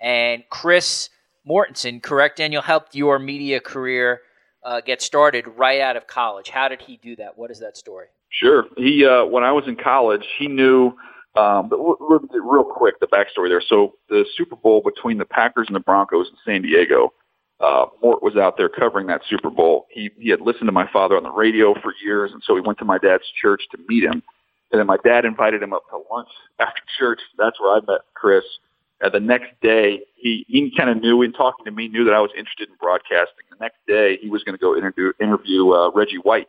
[0.00, 1.10] And Chris
[1.46, 4.22] Mortensen, correct, Daniel, helped your media career
[4.62, 6.50] uh, get started right out of college.
[6.50, 7.36] How did he do that?
[7.38, 8.06] What is that story?
[8.30, 8.66] Sure.
[8.76, 10.92] He uh, when I was in college, he knew.
[11.36, 13.62] Um, but we'll real quick the backstory there.
[13.68, 17.12] So the Super Bowl between the Packers and the Broncos in San Diego,
[17.60, 19.86] uh, Mort was out there covering that Super Bowl.
[19.90, 22.60] He he had listened to my father on the radio for years, and so he
[22.60, 24.22] went to my dad's church to meet him.
[24.72, 27.20] And then my dad invited him up to lunch after church.
[27.38, 28.44] That's where I met Chris.
[29.00, 32.14] And the next day, he he kind of knew in talking to me knew that
[32.14, 33.44] I was interested in broadcasting.
[33.50, 36.48] The next day, he was going to go interview interview uh, Reggie White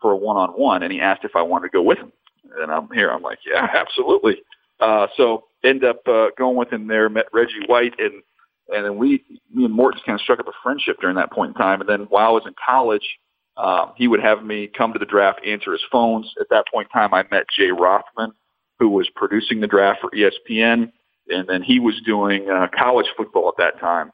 [0.00, 2.12] for a one-on-one, and he asked if I wanted to go with him.
[2.58, 3.10] And I'm here.
[3.10, 4.42] I'm like, yeah, absolutely.
[4.80, 7.08] Uh, so end up uh, going with him there.
[7.08, 8.22] Met Reggie White, and
[8.72, 11.50] and then we, me and Morton, kind of struck up a friendship during that point
[11.50, 11.80] in time.
[11.80, 13.18] And then while I was in college,
[13.56, 16.32] um, he would have me come to the draft, answer his phones.
[16.40, 18.32] At that point in time, I met Jay Rothman,
[18.78, 20.92] who was producing the draft for ESPN,
[21.28, 24.12] and then he was doing uh, college football at that time.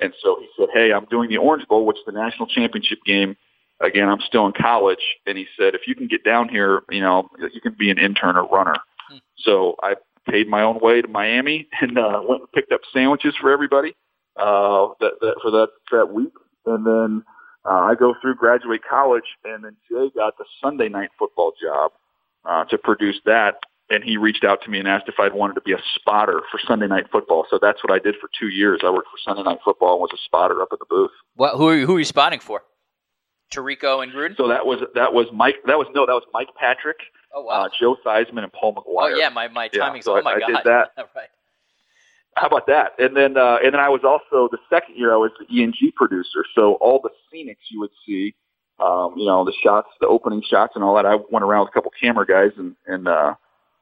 [0.00, 2.98] And so he said, "Hey, I'm doing the Orange Bowl, which is the national championship
[3.06, 3.36] game."
[3.82, 7.00] Again, I'm still in college, and he said, "If you can get down here, you
[7.00, 8.76] know, you can be an intern or runner."
[9.10, 9.18] Hmm.
[9.38, 9.94] So I
[10.30, 13.94] paid my own way to Miami and uh, went and picked up sandwiches for everybody
[14.36, 16.32] uh, that, that for that that week,
[16.66, 17.24] and then
[17.64, 21.92] uh, I go through graduate college, and then Jay got the Sunday night football job
[22.44, 23.56] uh, to produce that,
[23.90, 26.42] and he reached out to me and asked if I'd wanted to be a spotter
[26.50, 27.46] for Sunday night football.
[27.50, 28.80] So that's what I did for two years.
[28.84, 31.10] I worked for Sunday night football and was a spotter up at the booth.
[31.34, 32.62] What, who, are you, who are you spotting for?
[33.52, 34.36] Tirico and Gruden?
[34.36, 35.56] So that was that was Mike.
[35.66, 36.96] That was no, that was Mike Patrick,
[37.34, 37.64] Oh, wow.
[37.64, 39.14] uh, Joe Theismann, and Paul Maguire.
[39.14, 40.90] oh, yeah, my, my Yeah, timing's, so oh, my I- I did that.
[41.16, 41.28] right.
[42.36, 42.92] How about that?
[42.98, 45.74] And then uh, and then I was also the second year I was the ENG
[45.96, 46.44] producer.
[46.54, 48.34] So all the scenics you would see,
[48.80, 51.04] um, you know, the shots, the opening shots, and all that.
[51.04, 53.34] I went around with a couple camera guys and and uh,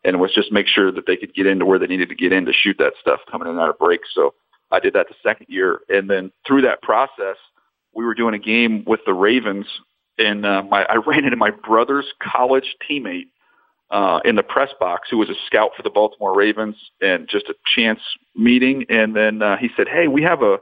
[0.02, 2.32] and was just make sure that they could get into where they needed to get
[2.32, 4.08] in to shoot that stuff coming in and out of breaks.
[4.14, 4.34] So
[4.72, 7.36] I did that the second year, and then through that process,
[7.94, 9.66] we were doing a game with the Ravens,
[10.18, 13.28] and uh, my I ran into my brother's college teammate
[13.90, 17.48] uh, in the press box who was a scout for the Baltimore Ravens and just
[17.48, 18.00] a chance
[18.36, 18.84] meeting.
[18.88, 20.58] And then uh, he said, "Hey, we have a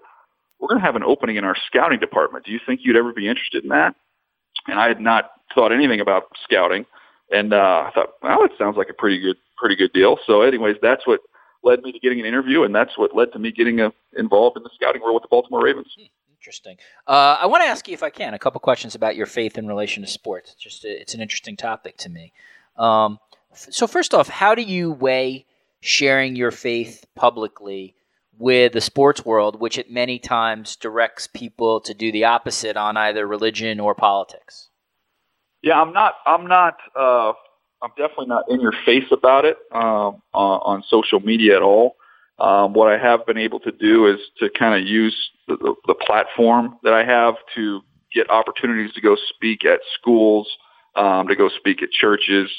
[0.59, 2.45] we're going to have an opening in our scouting department.
[2.45, 3.95] Do you think you'd ever be interested in that?"
[4.67, 6.87] And I had not thought anything about scouting,
[7.31, 10.43] and uh, I thought, "Well, it sounds like a pretty good pretty good deal." So,
[10.43, 11.21] anyways, that's what
[11.63, 14.57] led me to getting an interview, and that's what led to me getting uh involved
[14.57, 15.93] in the scouting world with the Baltimore Ravens.
[16.41, 16.77] Interesting.
[17.07, 19.59] Uh, I want to ask you, if I can, a couple questions about your faith
[19.59, 20.53] in relation to sports.
[20.53, 22.33] It's just it's an interesting topic to me.
[22.77, 23.19] Um,
[23.53, 25.47] f- so first off, how do you weigh
[25.81, 27.97] sharing your faith publicly
[28.39, 32.97] with the sports world, which at many times directs people to do the opposite on
[32.97, 34.69] either religion or politics?
[35.63, 36.15] Yeah, I'm not.
[36.25, 36.77] I'm not.
[36.95, 37.33] Uh,
[37.83, 41.97] I'm definitely not in your face about it um, on, on social media at all.
[42.39, 45.17] Um, what I have been able to do is to kind of use
[45.49, 47.81] the, the, the platform that I have to
[48.15, 50.49] get opportunities to go speak at schools,
[50.95, 52.51] um, to go speak at churches,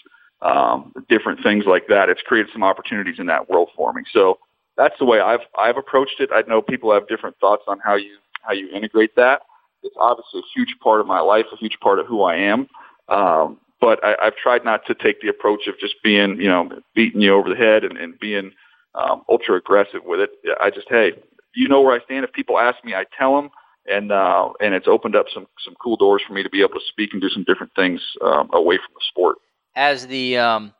[0.42, 2.10] um, different things like that.
[2.10, 4.04] It's created some opportunities in that world for me.
[4.12, 4.40] So
[4.78, 6.30] that's the way I've I've approached it.
[6.34, 9.42] I know people have different thoughts on how you how you integrate that.
[9.84, 12.68] It's obviously a huge part of my life, a huge part of who I am.
[13.08, 16.70] Um, but I, I've tried not to take the approach of just being, you know,
[16.96, 18.52] beating you over the head and, and being
[18.96, 20.32] um, ultra aggressive with it.
[20.60, 21.14] I just, hey,
[21.56, 22.24] you know where I stand.
[22.26, 23.50] If people ask me, I tell them.
[23.88, 26.76] and uh, and it's opened up some some cool doors for me to be able
[26.76, 29.38] to speak and do some different things um, away from the sport.
[29.76, 30.74] As the um,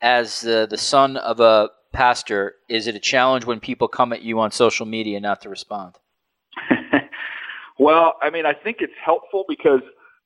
[0.00, 4.22] as the the son of a pastor, is it a challenge when people come at
[4.22, 5.96] you on social media not to respond?
[7.78, 9.80] well, I mean, I think it's helpful because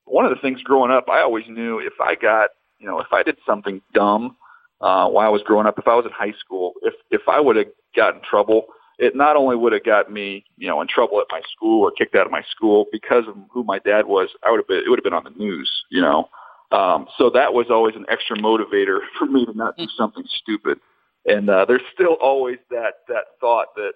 [0.04, 3.12] one of the things growing up, I always knew if I got, you know, if
[3.12, 4.36] I did something dumb
[4.80, 7.40] uh, while I was growing up, if I was in high school, if if I
[7.40, 8.66] would have gotten in trouble,
[8.98, 11.90] it not only would have got me, you know, in trouble at my school or
[11.90, 14.78] kicked out of my school because of who my dad was, I would have been,
[14.78, 16.28] it would have been on the news, you know.
[16.72, 20.78] Um, so that was always an extra motivator for me to not do something stupid.
[21.26, 23.92] And uh, there's still always that that thought that,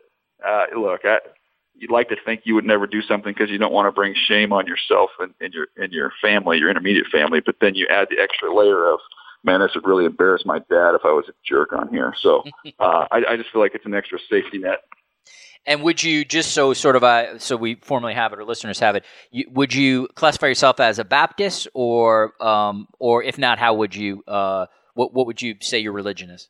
[0.47, 1.19] uh, look, I,
[1.77, 4.15] you'd like to think you would never do something because you don't want to bring
[4.15, 7.41] shame on yourself and, and your and your family, your intermediate family.
[7.45, 8.99] But then you add the extra layer of,
[9.45, 12.15] man, this would really embarrass my dad if I was a jerk on here.
[12.21, 12.45] So
[12.79, 14.81] uh, I, I just feel like it's an extra safety net.
[15.67, 18.81] And would you just so sort of uh, so we formally have it or listeners
[18.81, 19.05] have it?
[19.31, 23.95] You, would you classify yourself as a Baptist or um, or if not, how would
[23.95, 26.49] you uh, what what would you say your religion is?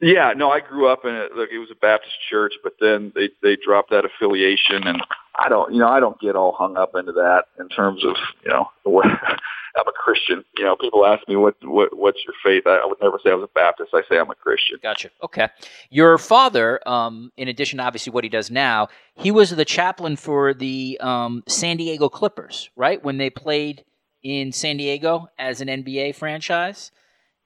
[0.00, 1.32] Yeah, no, I grew up in it.
[1.34, 5.02] Look, it was a Baptist church, but then they they dropped that affiliation, and
[5.38, 8.14] I don't, you know, I don't get all hung up into that in terms of,
[8.44, 9.06] you know, what,
[9.76, 10.44] I'm a Christian.
[10.56, 12.64] You know, people ask me what what what's your faith.
[12.66, 13.90] I, I would never say I was a Baptist.
[13.92, 14.78] I say I'm a Christian.
[14.82, 15.10] Gotcha.
[15.22, 15.48] Okay.
[15.90, 20.16] Your father, um, in addition, to obviously, what he does now, he was the chaplain
[20.16, 23.02] for the um, San Diego Clippers, right?
[23.02, 23.84] When they played
[24.22, 26.90] in San Diego as an NBA franchise.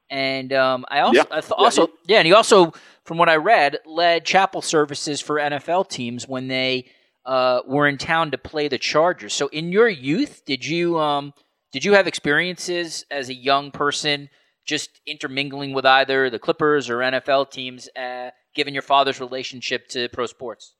[0.09, 1.23] And um, I also, yeah.
[1.31, 5.37] I th- also, yeah, and he also, from what I read, led chapel services for
[5.37, 6.85] NFL teams when they
[7.25, 9.33] uh, were in town to play the Chargers.
[9.33, 11.33] So, in your youth, did you um,
[11.71, 14.29] did you have experiences as a young person
[14.65, 20.07] just intermingling with either the Clippers or NFL teams, uh, given your father's relationship to
[20.09, 20.75] pro sports?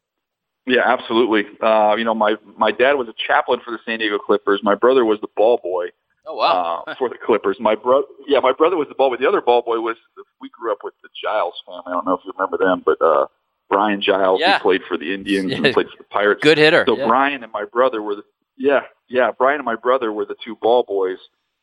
[0.66, 1.46] Yeah, absolutely.
[1.62, 4.62] Uh, you know, my my dad was a chaplain for the San Diego Clippers.
[4.64, 5.88] My brother was the ball boy.
[6.26, 6.84] Oh wow!
[6.88, 9.18] uh, for the Clippers, my brother, yeah, my brother was the ball boy.
[9.18, 9.98] The other ball boy was
[10.40, 11.84] we grew up with the Giles family.
[11.88, 13.28] I don't know if you remember them, but uh,
[13.70, 14.58] Brian Giles, yeah.
[14.58, 15.58] he played for the Indians yeah.
[15.58, 16.42] and played for the Pirates.
[16.42, 16.86] Good hitter.
[16.88, 17.08] So yeah.
[17.08, 18.24] Brian and my brother were the
[18.58, 21.18] yeah yeah Brian and my brother were the two ball boys.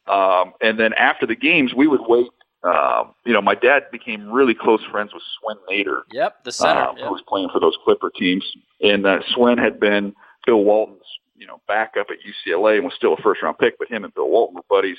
[0.07, 2.29] Um, and then after the games, we would wait.
[2.63, 6.03] Um, you know, my dad became really close friends with Swen Nater.
[6.13, 7.07] Yep, the center um, yep.
[7.07, 8.45] who was playing for those Clipper teams,
[8.83, 11.01] and uh, Swen had been Bill Walton's
[11.41, 14.15] you know backup at UCLA and was still a first round pick, but him and
[14.15, 14.99] Bill Walton were buddies.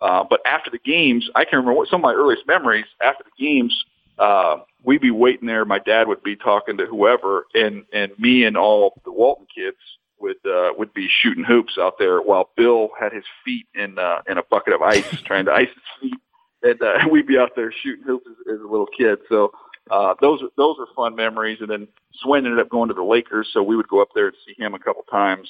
[0.00, 2.86] Uh, but after the games, I can remember what some of my earliest memories.
[3.02, 3.84] After the games,
[4.18, 5.64] uh, we'd be waiting there.
[5.64, 9.76] My dad would be talking to whoever, and and me and all the Walton kids
[10.18, 14.22] would uh, would be shooting hoops out there while Bill had his feet in uh,
[14.28, 16.20] in a bucket of ice, trying to ice his feet,
[16.62, 19.18] and uh, we'd be out there shooting hoops as, as a little kid.
[19.28, 19.52] So
[19.90, 21.58] uh, those those are fun memories.
[21.60, 24.26] And then Swen ended up going to the Lakers, so we would go up there
[24.28, 25.48] and see him a couple times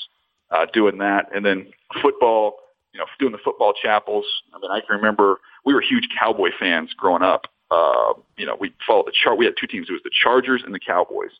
[0.52, 1.28] uh, doing that.
[1.34, 1.66] And then
[2.00, 2.56] football
[2.92, 4.26] you know, doing the football chapels.
[4.54, 7.46] I mean, I can remember we were huge Cowboy fans growing up.
[7.70, 9.38] Uh, you know, we followed the chart.
[9.38, 9.88] We had two teams.
[9.88, 11.30] It was the Chargers and the Cowboys.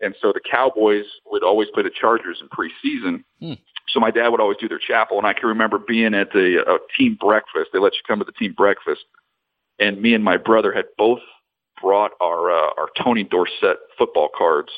[0.00, 3.24] And so the Cowboys would always play the Chargers in preseason.
[3.40, 3.60] Hmm.
[3.88, 5.18] So my dad would always do their chapel.
[5.18, 7.70] And I can remember being at the uh, team breakfast.
[7.72, 9.02] They let you come to the team breakfast.
[9.80, 11.20] And me and my brother had both
[11.82, 14.70] brought our, uh, our Tony Dorsett football cards.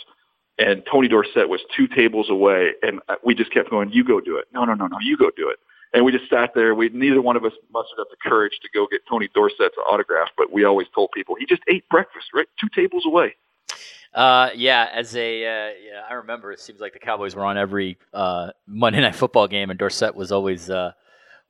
[0.58, 2.72] And Tony Dorsett was two tables away.
[2.82, 4.46] And uh, we just kept going, you go do it.
[4.52, 5.58] No, no, no, no, you go do it.
[5.94, 6.74] And we just sat there.
[6.74, 10.28] We neither one of us mustered up the courage to go get Tony Dorsett's autograph,
[10.38, 13.34] but we always told people he just ate breakfast right two tables away.
[14.14, 17.58] Uh, yeah, as a uh, yeah, I remember it seems like the Cowboys were on
[17.58, 20.92] every uh, Monday Night Football game, and Dorsett was always uh,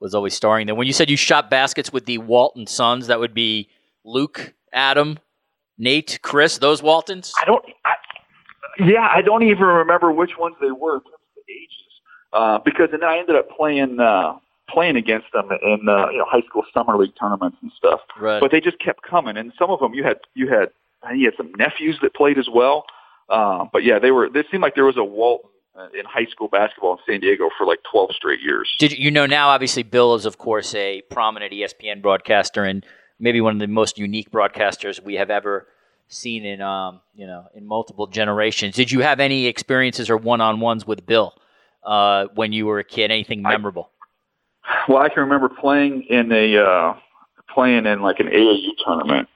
[0.01, 3.21] was always starring Then When you said you shot baskets with the Walton sons, that
[3.21, 3.69] would be
[4.05, 5.19] Luke, Adam,
[5.79, 6.59] Nate, Chris.
[6.59, 7.33] Those Waltons.
[7.41, 7.65] I don't.
[7.85, 7.95] I,
[8.79, 13.37] yeah, I don't even remember which ones they were The uh, because then I ended
[13.37, 17.59] up playing uh, playing against them in uh, you know high school summer league tournaments
[17.63, 18.01] and stuff.
[18.19, 18.41] Right.
[18.41, 20.71] But they just kept coming, and some of them you had you had
[21.15, 22.85] you had some nephews that played as well.
[23.29, 24.25] Uh, but yeah, they were.
[24.27, 27.49] It seemed like there was a Walton uh, in high school basketball in San Diego
[27.57, 28.75] for like 12 straight years.
[28.79, 29.49] Did you know now?
[29.49, 32.85] Obviously, Bill is of course a prominent ESPN broadcaster and
[33.19, 35.67] maybe one of the most unique broadcasters we have ever
[36.13, 38.75] seen in um, you know in multiple generations.
[38.75, 41.35] Did you have any experiences or one on ones with Bill?
[41.85, 43.11] uh, when you were a kid?
[43.11, 43.91] Anything memorable?
[44.65, 46.95] I, well, I can remember playing in a uh,
[47.53, 49.29] playing in like an AAU tournament,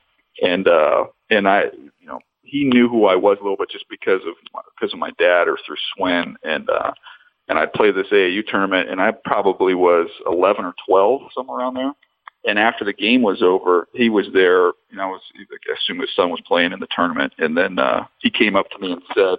[0.43, 1.65] and uh, and I,
[2.01, 4.35] you know, he knew who I was a little bit just because of
[4.79, 6.93] because of my dad or through Swen and uh,
[7.49, 11.75] and I played this AAU tournament, and I probably was 11 or 12, somewhere around
[11.75, 11.93] there.
[12.47, 14.67] And after the game was over, he was there.
[14.91, 17.79] You know, I, was, I assume his son was playing in the tournament, and then
[17.79, 19.39] uh, he came up to me and said,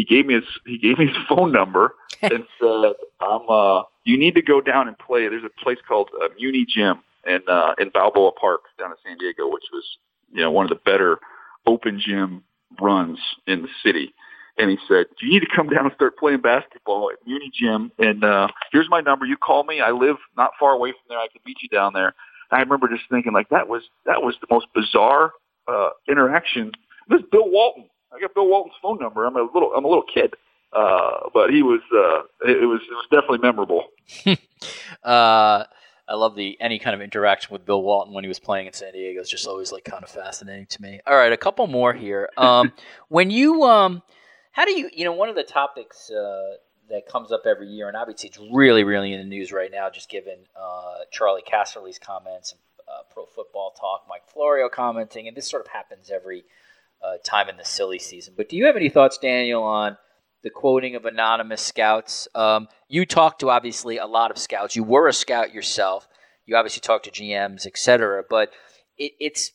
[0.00, 4.16] he gave me his he gave me his phone number and said, "I'm uh, you
[4.16, 5.28] need to go down and play.
[5.28, 9.18] There's a place called uh, Muni Gym in uh, in Balboa Park down in San
[9.18, 9.84] Diego, which was
[10.32, 11.18] you know one of the better
[11.66, 12.42] open gym
[12.80, 14.14] runs in the city."
[14.56, 17.92] And he said, "You need to come down and start playing basketball at Muni Gym.
[17.98, 19.26] And uh, here's my number.
[19.26, 19.80] You call me.
[19.80, 21.18] I live not far away from there.
[21.18, 22.14] I can meet you down there."
[22.50, 25.32] I remember just thinking like that was that was the most bizarre
[25.68, 26.72] uh, interaction.
[27.08, 27.88] This is Bill Walton.
[28.12, 29.24] I got Bill Walton's phone number.
[29.24, 30.34] I'm a little I'm a little kid,
[30.72, 33.86] uh, but he was uh, it, it was it was definitely memorable.
[35.04, 35.64] uh,
[36.10, 38.72] I love the any kind of interaction with Bill Walton when he was playing in
[38.72, 39.20] San Diego.
[39.20, 41.00] is just always like kind of fascinating to me.
[41.06, 42.28] All right, a couple more here.
[42.36, 42.72] Um,
[43.08, 44.02] when you um,
[44.50, 46.54] how do you you know one of the topics uh,
[46.90, 49.88] that comes up every year, and obviously it's really really in the news right now,
[49.90, 52.54] just given uh, Charley Casserly's comments,
[52.88, 56.44] uh, Pro Football Talk, Mike Florio commenting, and this sort of happens every
[57.02, 58.34] uh, time in the silly season.
[58.36, 59.96] But do you have any thoughts, Daniel, on
[60.42, 62.28] the quoting of anonymous scouts?
[62.34, 64.76] Um, you talked to obviously a lot of scouts.
[64.76, 66.08] You were a scout yourself.
[66.46, 68.24] You obviously talked to GMs, etc.
[68.28, 68.50] But
[68.98, 69.52] it, it's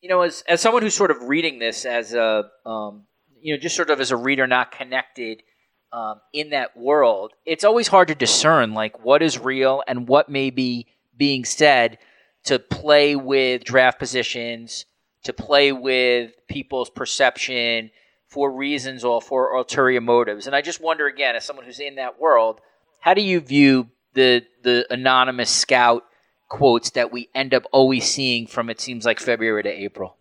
[0.00, 3.04] you know, as as someone who's sort of reading this as a um,
[3.40, 5.42] you know, just sort of as a reader not connected
[5.92, 10.28] um, in that world, it's always hard to discern like what is real and what
[10.28, 11.98] may be being said
[12.44, 14.86] to play with draft positions,
[15.24, 17.90] to play with people's perception
[18.26, 20.46] for reasons or for ulterior motives.
[20.46, 22.60] And I just wonder again, as someone who's in that world,
[23.00, 26.04] how do you view the the anonymous scout
[26.48, 30.16] quotes that we end up always seeing from it seems like February to April?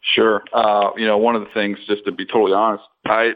[0.00, 0.42] Sure.
[0.52, 3.34] Uh, you know, one of the things, just to be totally honest, I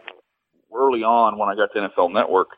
[0.76, 2.48] early on when I got to NFL Network,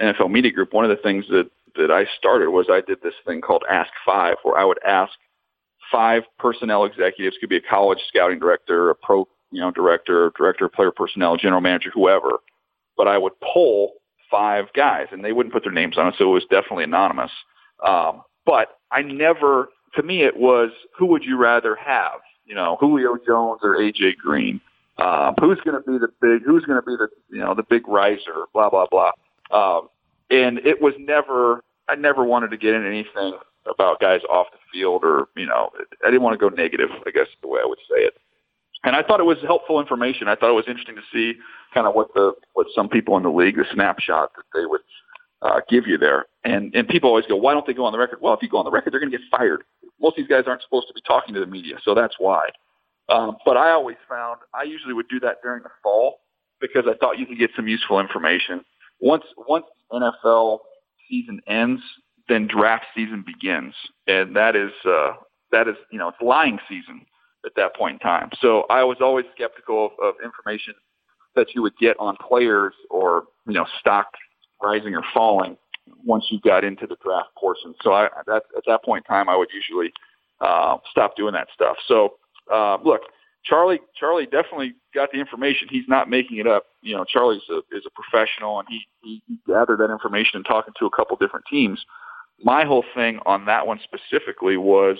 [0.00, 3.14] NFL Media Group, one of the things that that I started was I did this
[3.26, 5.12] thing called Ask Five, where I would ask
[5.90, 10.66] five personnel executives, could be a college scouting director, a pro, you know, director, director
[10.66, 12.40] of player personnel, general manager, whoever.
[12.96, 13.94] But I would poll
[14.30, 17.30] five guys, and they wouldn't put their names on it, so it was definitely anonymous.
[17.86, 22.20] Um, but I never, to me, it was who would you rather have?
[22.44, 24.60] You know, Julio Jones or AJ Green?
[24.98, 26.42] Um, who's going to be the big?
[26.44, 28.46] Who's going to be the you know the big riser?
[28.52, 29.12] Blah blah blah.
[29.50, 29.88] Um,
[30.30, 31.62] and it was never.
[31.88, 35.70] I never wanted to get into anything about guys off the field or, you know,
[36.04, 38.14] I didn't want to go negative, I guess is the way I would say it.
[38.84, 40.28] And I thought it was helpful information.
[40.28, 41.38] I thought it was interesting to see
[41.74, 44.80] kind of what the, what some people in the league, the snapshot that they would
[45.42, 46.26] uh, give you there.
[46.44, 48.20] And, and people always go, why don't they go on the record?
[48.20, 49.64] Well, if you go on the record, they're going to get fired.
[50.00, 51.76] Most of these guys aren't supposed to be talking to the media.
[51.84, 52.48] So that's why.
[53.08, 56.20] Um, but I always found I usually would do that during the fall
[56.60, 58.64] because I thought you could get some useful information.
[59.00, 60.58] Once once NFL
[61.08, 61.82] season ends,
[62.28, 63.74] then draft season begins,
[64.06, 65.12] and that is uh,
[65.52, 67.06] that is you know it's lying season
[67.46, 68.30] at that point in time.
[68.40, 70.74] So I was always skeptical of, of information
[71.34, 74.08] that you would get on players or you know stock
[74.62, 75.56] rising or falling
[76.04, 77.74] once you got into the draft portion.
[77.82, 79.92] So I that at that point in time I would usually
[80.40, 81.76] uh, stop doing that stuff.
[81.86, 82.14] So
[82.52, 83.02] uh, look,
[83.44, 85.68] Charley Charley definitely got the information.
[85.70, 86.64] He's not making it up.
[86.82, 90.74] You know, Charley's a, is a professional, and he, he gathered that information and talking
[90.78, 91.84] to a couple different teams
[92.42, 94.96] my whole thing on that one specifically was,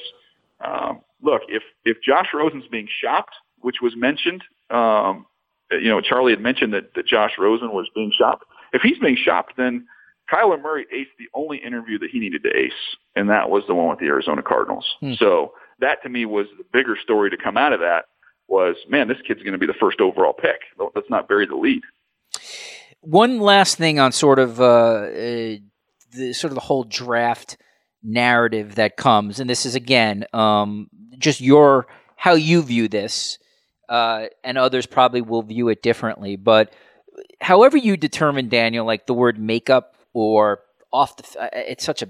[0.64, 5.26] um, look, if if Josh Rosen's being shopped, which was mentioned, um,
[5.70, 8.44] you know, Charley had mentioned that, that Josh Rosen was being shopped.
[8.72, 9.86] If he's being shopped, then
[10.32, 12.72] Kyler Murray aced the only interview that he needed to ace,
[13.16, 14.86] and that was the one with the Arizona Cardinals.
[15.00, 15.12] Hmm.
[15.18, 18.06] So that to me was the bigger story to come out of that
[18.48, 20.60] was, man, this kid's going to be the first overall pick.
[20.94, 21.82] Let's not bury the lead.
[23.00, 25.06] One last thing on sort of uh,
[26.12, 27.56] the sort of the whole draft
[28.02, 30.88] narrative that comes, and this is again um,
[31.18, 31.86] just your
[32.16, 33.38] how you view this,
[33.88, 36.34] uh, and others probably will view it differently.
[36.36, 36.72] But
[37.40, 40.60] however you determine Daniel, like the word makeup or
[40.92, 42.08] off the, uh, it's such a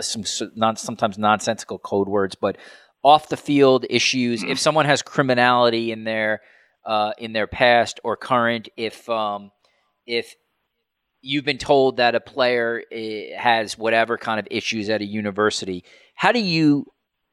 [0.00, 2.56] some non, sometimes nonsensical code words, but
[3.02, 4.42] off the field issues.
[4.42, 6.40] If someone has criminality in their
[6.84, 9.50] uh, in their past or current, if um,
[10.06, 10.34] if
[11.22, 15.84] you've been told that a player eh, has whatever kind of issues at a university.
[16.14, 16.86] How do you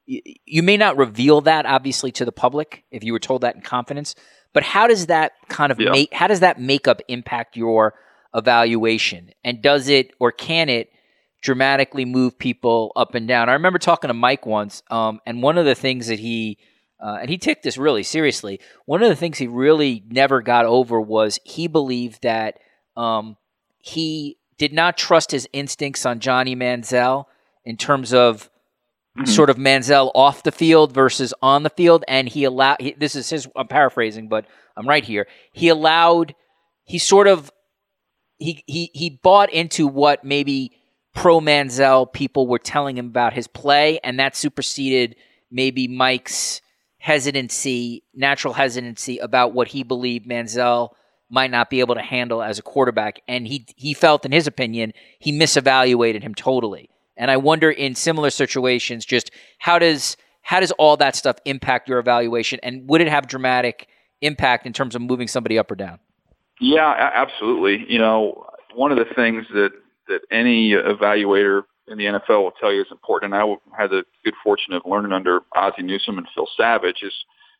[0.06, 3.60] you may not reveal that obviously to the public if you were told that in
[3.60, 4.16] confidence,
[4.52, 5.90] but how does that kind of yeah.
[5.90, 7.94] make how does that makeup impact your
[8.34, 9.30] evaluation?
[9.44, 10.90] And does it or can it
[11.40, 13.48] dramatically move people up and down?
[13.48, 16.58] I remember talking to Mike once, um, and one of the things that he
[17.02, 18.60] uh, and he took this really seriously.
[18.84, 22.58] One of the things he really never got over was he believed that
[22.96, 23.36] um,
[23.78, 27.24] he did not trust his instincts on Johnny Manziel
[27.64, 28.50] in terms of
[29.16, 29.24] mm-hmm.
[29.24, 32.76] sort of Manziel off the field versus on the field, and he allowed.
[32.80, 33.48] He, this is his.
[33.56, 34.44] I'm paraphrasing, but
[34.76, 35.26] I'm right here.
[35.52, 36.34] He allowed
[36.84, 37.50] he sort of
[38.38, 40.72] he he he bought into what maybe
[41.14, 45.16] pro Manziel people were telling him about his play, and that superseded
[45.50, 46.60] maybe Mike's
[46.98, 50.90] hesitancy, natural hesitancy about what he believed Manziel
[51.30, 53.20] might not be able to handle as a quarterback.
[53.26, 56.90] And he he felt, in his opinion, he misevaluated him totally.
[57.16, 61.88] And I wonder in similar situations, just how does how does all that stuff impact
[61.88, 63.88] your evaluation, and would it have dramatic
[64.20, 65.98] impact in terms of moving somebody up or down?
[66.60, 67.86] Yeah, absolutely.
[67.88, 69.70] You know, one of the things that
[70.10, 74.04] that any evaluator in the NFL will tell you is important, and I had the
[74.24, 77.14] good fortune of learning under Ozzie Newsome and Phil Savage, is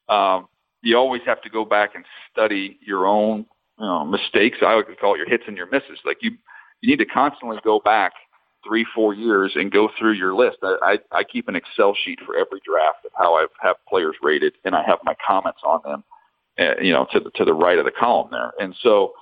[0.09, 0.48] um,
[0.82, 3.46] you always have to go back and study your own
[3.78, 4.59] you know, mistakes.
[4.64, 5.98] I would call it your hits and your misses.
[6.05, 6.32] Like you,
[6.80, 8.12] you need to constantly go back
[8.66, 10.59] three, four years and go through your list.
[10.62, 14.16] I, I, I keep an Excel sheet for every draft of how I have players
[14.22, 16.05] rated, and I have my comments on them.
[16.59, 19.12] Uh, you know, to the to the right of the column there, and so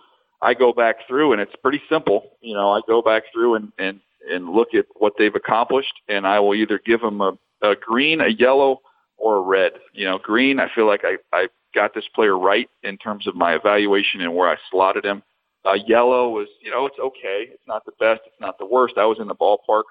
[0.40, 2.30] I go back through, and it's pretty simple.
[2.40, 6.26] You know, I go back through and and and look at what they've accomplished, and
[6.26, 8.82] I will either give them a, a green, a yellow,
[9.16, 9.72] or a red.
[9.92, 13.34] You know, green, I feel like I, I got this player right in terms of
[13.34, 15.22] my evaluation and where I slotted him.
[15.64, 17.48] Uh, yellow was, you know, it's okay.
[17.50, 18.20] It's not the best.
[18.26, 18.94] It's not the worst.
[18.96, 19.84] I was in the ballpark.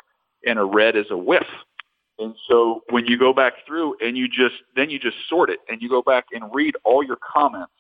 [0.46, 1.48] And a red is a whiff.
[2.20, 5.60] And so when you go back through and you just, then you just sort it
[5.68, 7.72] and you go back and read all your comments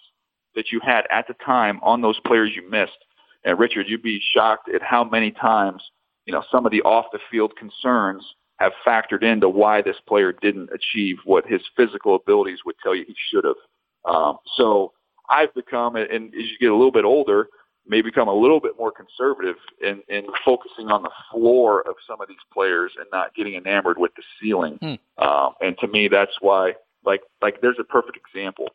[0.58, 2.98] that you had at the time on those players you missed.
[3.46, 5.82] And Richard, you'd be shocked at how many times,
[6.26, 8.26] you know, some of the off the field concerns
[8.58, 13.06] have factored into why this player didn't achieve what his physical abilities would tell you
[13.08, 13.56] he should have.
[14.04, 14.94] Um, so
[15.30, 17.50] I've become, and as you get a little bit older,
[17.86, 22.20] may become a little bit more conservative in, in focusing on the floor of some
[22.20, 24.78] of these players and not getting enamored with the ceiling.
[24.82, 25.24] Hmm.
[25.24, 26.74] Um, and to me, that's why,
[27.06, 28.70] like, like there's a perfect example.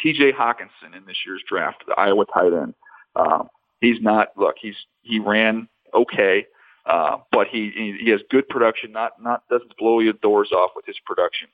[0.00, 0.32] T.J.
[0.32, 2.74] Hockenson in this year's draft, the Iowa tight end.
[3.16, 3.48] Um,
[3.80, 4.28] he's not.
[4.36, 6.46] Look, he's he ran okay.
[6.86, 8.92] Uh, but he he has good production.
[8.92, 11.48] Not not doesn't blow your doors off with his production,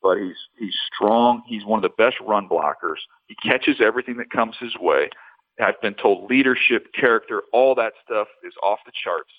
[0.00, 1.42] but he's he's strong.
[1.46, 2.98] He's one of the best run blockers.
[3.26, 5.10] He catches everything that comes his way.
[5.60, 9.30] I've been told leadership, character, all that stuff is off the charts.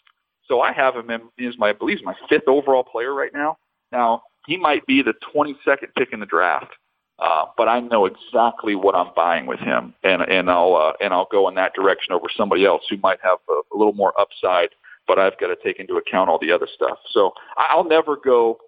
[0.48, 3.58] So I have him is my I believe my fifth overall player right now.
[3.92, 6.72] Now he might be the 22nd pick in the draft,
[7.20, 11.14] uh, but I know exactly what I'm buying with him, and and I'll uh, and
[11.14, 14.14] I'll go in that direction over somebody else who might have a, a little more
[14.20, 14.70] upside
[15.08, 17.00] but I've got to take into account all the other stuff.
[17.12, 18.60] So I'll never go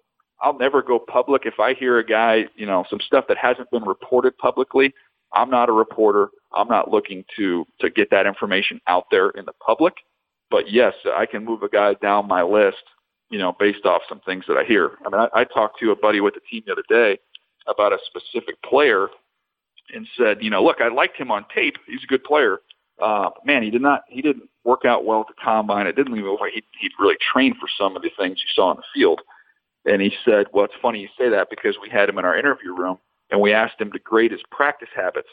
[0.42, 3.70] I'll never go public if I hear a guy, you know, some stuff that hasn't
[3.70, 4.94] been reported publicly.
[5.34, 6.30] I'm not a reporter.
[6.54, 9.94] I'm not looking to to get that information out there in the public.
[10.50, 12.82] But yes, I can move a guy down my list,
[13.30, 14.92] you know, based off some things that I hear.
[15.06, 17.20] I mean, I, I talked to a buddy with the team the other day
[17.70, 19.08] about a specific player
[19.94, 21.76] and said, you know, look, I liked him on tape.
[21.86, 22.60] He's a good player.
[23.00, 24.02] Uh, man, he did not.
[24.08, 25.86] He didn't work out well at the combine.
[25.86, 28.76] It didn't even he he'd really trained for some of the things you saw in
[28.76, 29.20] the field.
[29.86, 32.36] And he said, "Well, it's funny you say that because we had him in our
[32.36, 32.98] interview room
[33.30, 35.28] and we asked him to grade his practice habits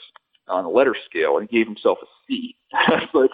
[0.47, 2.55] on a letter scale, and he gave himself a C.
[2.71, 3.31] it's like,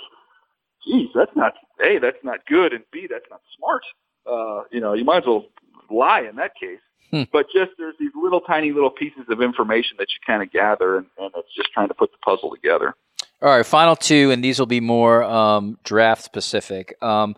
[0.85, 3.83] geez, that's not A, that's not good, and B, that's not smart.
[4.25, 5.45] Uh, you know, you might as well
[5.89, 6.79] lie in that case.
[7.11, 7.23] Hmm.
[7.31, 10.97] But just there's these little tiny little pieces of information that you kind of gather,
[10.97, 12.95] and, and it's just trying to put the puzzle together.
[13.41, 16.95] All right, final two, and these will be more um, draft specific.
[17.03, 17.35] Um,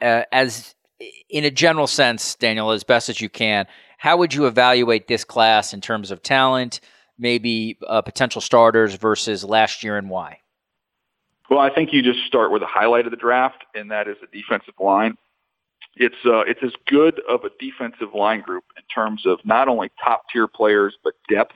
[0.00, 0.74] uh, as
[1.28, 3.66] in a general sense, Daniel, as best as you can,
[3.98, 6.80] how would you evaluate this class in terms of talent,
[7.18, 10.40] maybe uh, potential starters versus last year, and why?
[11.50, 14.16] Well, I think you just start with a highlight of the draft, and that is
[14.20, 15.16] the defensive line.
[15.96, 19.90] It's uh, it's as good of a defensive line group in terms of not only
[20.02, 21.54] top tier players but depth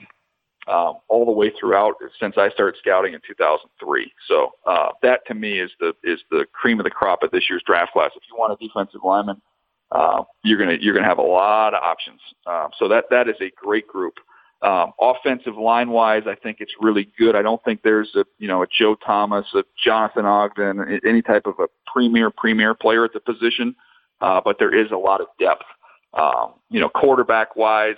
[0.67, 4.11] um, all the way throughout since I started scouting in 2003.
[4.27, 7.49] So uh, that to me is the is the cream of the crop of this
[7.49, 8.11] year's draft class.
[8.15, 9.41] If you want a defensive lineman,
[9.91, 12.21] uh, you're gonna you're gonna have a lot of options.
[12.45, 14.15] Um, so that that is a great group.
[14.61, 17.35] Um, offensive line wise, I think it's really good.
[17.35, 21.47] I don't think there's a you know a Joe Thomas, a Jonathan Ogden, any type
[21.47, 23.75] of a premier premier player at the position,
[24.21, 25.65] uh, but there is a lot of depth.
[26.13, 27.95] Um, you know, quarterback wise,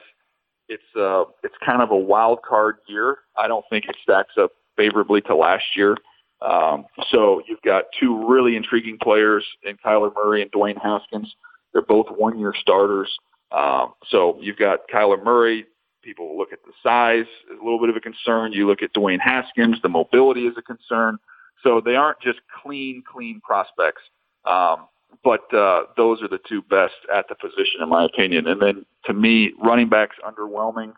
[0.69, 3.17] it's uh it's kind of a wild card year.
[3.37, 5.97] I don't think it stacks up favorably to last year.
[6.41, 11.33] Um, so you've got two really intriguing players in Kyler Murray and Dwayne Haskins.
[11.71, 13.09] They're both one year starters.
[13.51, 15.65] Um, so you've got Kyler Murray.
[16.03, 18.51] People look at the size a little bit of a concern.
[18.51, 21.17] You look at Dwayne Haskins, the mobility is a concern.
[21.63, 24.01] So they aren't just clean, clean prospects.
[24.43, 24.87] Um,
[25.23, 28.47] but uh, those are the two best at the position, in my opinion.
[28.47, 30.93] And then to me, running backs underwhelming,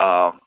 [0.00, 0.40] um,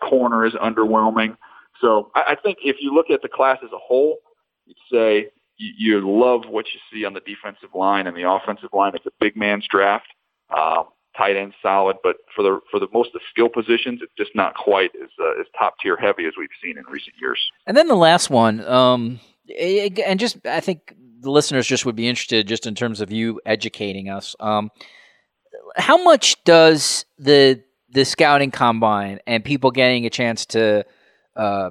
[0.00, 1.36] corner is underwhelming.
[1.80, 4.18] So I, I think if you look at the class as a whole,
[4.66, 8.70] you'd say you, you love what you see on the defensive line and the offensive
[8.72, 8.92] line.
[8.94, 10.06] It's a big man's draft.
[10.56, 10.84] Um,
[11.16, 14.34] tight end solid, but for the for the most of the skill positions, it's just
[14.34, 17.40] not quite as uh, as top tier heavy as we've seen in recent years.
[17.66, 19.20] And then the last one, um,
[19.58, 23.40] and just I think the listeners just would be interested just in terms of you
[23.46, 24.36] educating us.
[24.40, 24.70] Um,
[25.76, 30.84] how much does the the scouting combine and people getting a chance to
[31.36, 31.70] uh,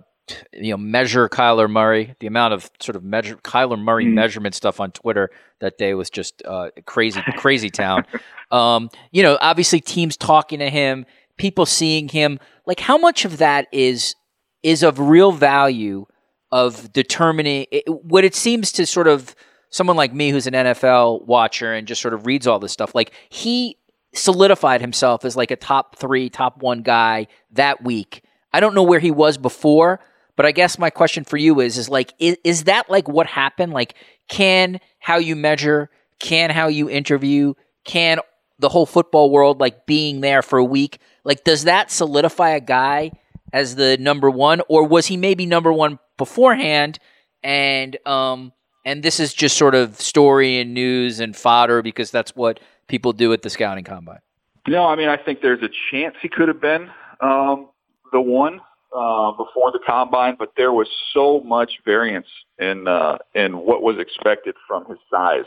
[0.54, 2.16] you know measure Kyler Murray.
[2.20, 4.14] The amount of sort of measure Kyler Murray mm.
[4.14, 8.06] measurement stuff on Twitter that day was just uh, crazy, crazy town.
[8.52, 11.06] Um, you know, obviously teams talking to him,
[11.38, 12.40] people seeing him.
[12.66, 14.16] Like, how much of that is
[14.64, 16.06] is of real value
[16.52, 19.36] of determining it, what it seems to sort of
[19.70, 22.96] someone like me who's an NFL watcher and just sort of reads all this stuff.
[22.96, 23.78] Like he
[24.14, 28.24] solidified himself as like a top three, top one guy that week.
[28.54, 30.00] I don't know where he was before,
[30.38, 33.28] but I guess my question for you is is like is, is that like what
[33.28, 33.74] happened?
[33.74, 33.96] Like
[34.30, 35.90] can how you measure,
[36.20, 38.20] can how you interview, can
[38.60, 42.62] the whole football world like being there for a week, like does that solidify a
[42.62, 43.12] guy
[43.56, 47.00] as the number 1 or was he maybe number 1 beforehand
[47.42, 48.52] and um
[48.84, 53.14] and this is just sort of story and news and fodder because that's what people
[53.14, 54.20] do at the scouting combine?
[54.68, 56.90] No, I mean I think there's a chance he could have been
[57.22, 57.70] um,
[58.12, 58.60] the one
[58.96, 62.28] uh, before the combine, but there was so much variance
[62.60, 65.46] in uh, in what was expected from his size.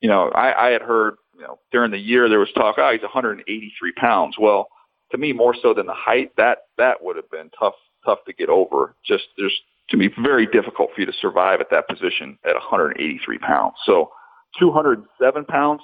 [0.00, 2.92] You know, I, I had heard you know during the year there was talk, oh,
[2.92, 4.36] he's 183 pounds.
[4.38, 4.68] Well,
[5.10, 8.32] to me, more so than the height, that that would have been tough tough to
[8.32, 8.94] get over.
[9.04, 9.54] Just there's
[9.90, 13.74] to be very difficult for you to survive at that position at 183 pounds.
[13.86, 14.10] So
[14.58, 15.80] 207 pounds,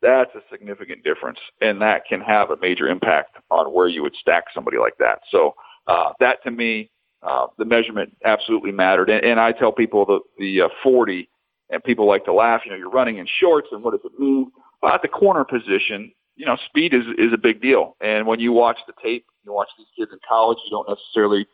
[0.00, 4.16] that's a significant difference, and that can have a major impact on where you would
[4.20, 5.20] stack somebody like that.
[5.30, 5.54] So
[5.86, 6.90] uh, that to me,
[7.22, 9.10] uh, the measurement absolutely mattered.
[9.10, 11.28] And, and I tell people the the uh, 40,
[11.70, 12.62] and people like to laugh.
[12.64, 14.50] You know, you're running in shorts, and what does it mean?
[14.82, 17.96] Well, at the corner position, you know, speed is is a big deal.
[18.00, 21.46] And when you watch the tape, you watch these kids in college, you don't necessarily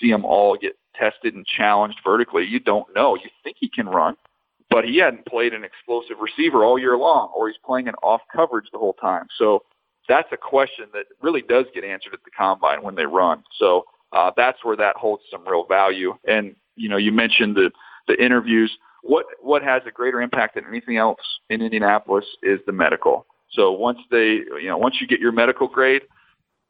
[0.00, 2.44] see them all get tested and challenged vertically.
[2.44, 3.14] You don't know.
[3.14, 4.16] You think he can run,
[4.70, 8.22] but he hadn't played an explosive receiver all year long, or he's playing an off
[8.34, 9.26] coverage the whole time.
[9.38, 9.62] So
[10.08, 13.42] that's a question that really does get answered at the combine when they run.
[13.58, 16.14] So uh, that's where that holds some real value.
[16.26, 17.70] And you know, you mentioned the
[18.08, 18.76] the interviews.
[19.02, 21.20] What what has a greater impact than anything else
[21.50, 23.26] in Indianapolis is the medical.
[23.54, 26.02] So once they, you know, once you get your medical grade,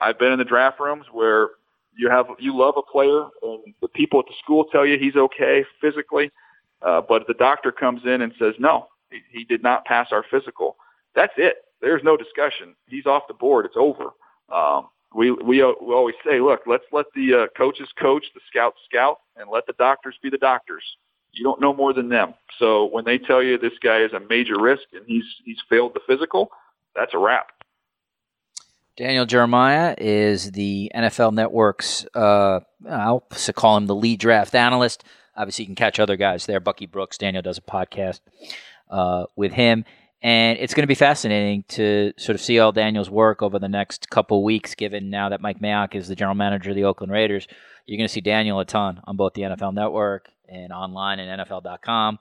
[0.00, 1.50] I've been in the draft rooms where
[1.96, 5.16] you have you love a player and the people at the school tell you he's
[5.16, 6.30] okay physically,
[6.82, 10.24] uh, but the doctor comes in and says no, he, he did not pass our
[10.30, 10.76] physical.
[11.14, 12.74] That's it there's no discussion.
[12.88, 13.66] He's off the board.
[13.66, 14.10] It's over.
[14.52, 18.40] Um, we we uh, we always say, look, let's let the uh, coaches coach, the
[18.48, 20.82] scouts scout, and let the doctors be the doctors.
[21.32, 22.34] You don't know more than them.
[22.58, 25.94] So when they tell you this guy is a major risk and he's he's failed
[25.94, 26.50] the physical,
[26.94, 27.50] that's a wrap.
[28.96, 35.02] Daniel Jeremiah is the NFL Network's, uh, I'll call him the lead draft analyst.
[35.36, 36.60] Obviously, you can catch other guys there.
[36.60, 38.20] Bucky Brooks, Daniel does a podcast
[38.88, 39.84] uh, with him.
[40.22, 43.68] And it's going to be fascinating to sort of see all Daniel's work over the
[43.68, 47.12] next couple weeks, given now that Mike Mayock is the general manager of the Oakland
[47.12, 47.46] Raiders.
[47.84, 51.40] You're going to see Daniel a ton on both the NFL Network and online and
[51.40, 52.20] NFL.com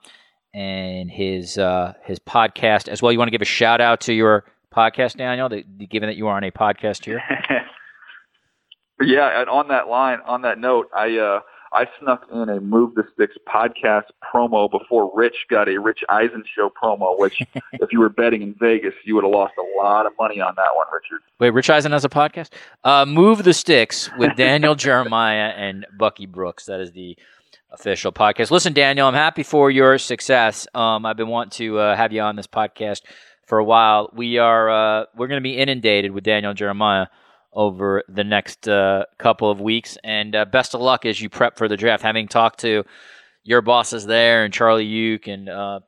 [0.52, 3.10] and his uh, his podcast as well.
[3.10, 4.44] You want to give a shout out to your
[4.74, 7.22] podcast, Daniel, that, given that you are on a podcast here?
[9.00, 11.40] yeah, and on that line, on that note, I uh,
[11.74, 16.44] I snuck in a Move the Sticks podcast promo before Rich got a Rich Eisen
[16.54, 20.06] show promo, which if you were betting in Vegas, you would have lost a lot
[20.06, 21.20] of money on that one, Richard.
[21.40, 22.50] Wait, Rich Eisen has a podcast?
[22.84, 26.66] Uh, Move the Sticks with Daniel Jeremiah and Bucky Brooks.
[26.66, 27.18] That is the
[27.70, 28.52] official podcast.
[28.52, 30.68] Listen, Daniel, I'm happy for your success.
[30.74, 33.00] Um, I've been wanting to uh, have you on this podcast
[33.46, 34.10] for a while.
[34.14, 37.06] We are uh, we're going to be inundated with Daniel Jeremiah
[37.54, 39.96] over the next uh, couple of weeks.
[40.02, 42.02] And uh, best of luck as you prep for the draft.
[42.02, 42.84] Having talked to
[43.44, 45.80] your bosses there and Charlie Yook and uh,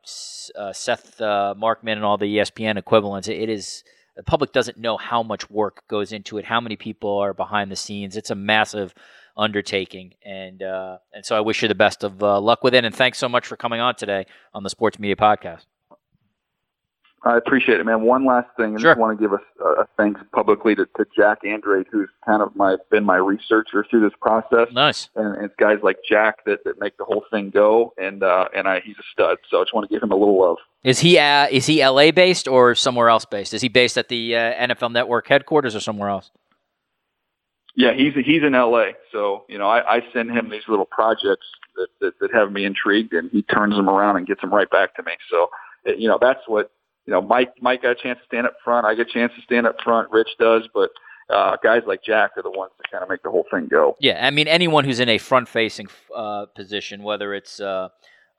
[0.57, 3.83] uh Seth uh, Markman and all the ESPN equivalents, it is
[4.15, 7.71] the public doesn't know how much work goes into it, how many people are behind
[7.71, 8.17] the scenes.
[8.17, 8.93] It's a massive
[9.35, 12.85] undertaking, and uh, and so I wish you the best of luck with it.
[12.85, 15.65] And thanks so much for coming on today on the Sports Media Podcast.
[17.23, 18.03] I appreciate it, man.
[18.03, 18.91] One last thing, I sure.
[18.91, 22.55] just want to give a, a thanks publicly to, to Jack Andrade, who's kind of
[22.55, 24.67] my been my researcher through this process.
[24.71, 25.09] Nice.
[25.15, 28.49] And, and it's guys like Jack that, that make the whole thing go, and uh,
[28.55, 29.39] and I, he's a stud.
[29.49, 30.57] So I just want to give him a little love.
[30.83, 33.53] Is he uh, is he LA based or somewhere else based?
[33.53, 36.29] Is he based at the uh, NFL Network headquarters or somewhere else?
[37.75, 38.93] Yeah, he's he's in L.A.
[39.11, 42.63] So you know, I, I send him these little projects that, that that have me
[42.63, 45.13] intrigued, and he turns them around and gets them right back to me.
[45.31, 45.49] So
[45.85, 46.71] you know, that's what
[47.07, 47.21] you know.
[47.21, 48.85] Mike Mike got a chance to stand up front.
[48.85, 50.11] I get a chance to stand up front.
[50.11, 50.91] Rich does, but
[51.29, 53.95] uh, guys like Jack are the ones that kind of make the whole thing go.
[53.99, 57.89] Yeah, I mean, anyone who's in a front-facing uh, position, whether it's uh,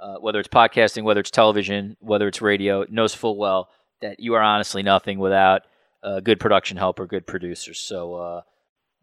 [0.01, 3.69] uh, whether it's podcasting, whether it's television, whether it's radio, knows full well
[4.01, 5.63] that you are honestly nothing without
[6.03, 7.79] a good production help or good producers.
[7.79, 8.43] So uh,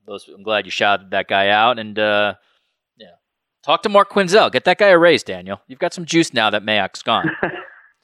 [0.07, 1.79] those, I'm glad you shouted that guy out.
[1.79, 2.35] And uh,
[2.97, 3.07] yeah,
[3.63, 4.51] talk to Mark Quenzel.
[4.51, 5.59] Get that guy a raise, Daniel.
[5.67, 7.29] You've got some juice now that Mayock's gone.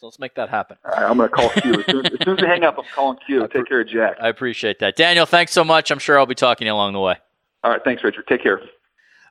[0.01, 0.77] so let's make that happen.
[0.83, 1.73] All right, I'm going to call Q.
[1.75, 3.47] As soon, as soon, as we hang up, I'm calling Q.
[3.53, 4.17] Take care of Jack.
[4.19, 4.95] I appreciate that.
[4.95, 5.91] Daniel, thanks so much.
[5.91, 7.17] I'm sure I'll be talking to you along the way.
[7.63, 8.25] All right, thanks, Richard.
[8.27, 8.59] Take care.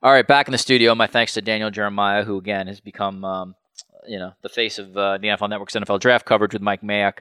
[0.00, 0.94] All right, back in the studio.
[0.94, 3.56] My thanks to Daniel Jeremiah, who again has become, um,
[4.06, 7.14] you know, the face of uh, the NFL Network's NFL draft coverage with Mike Mayock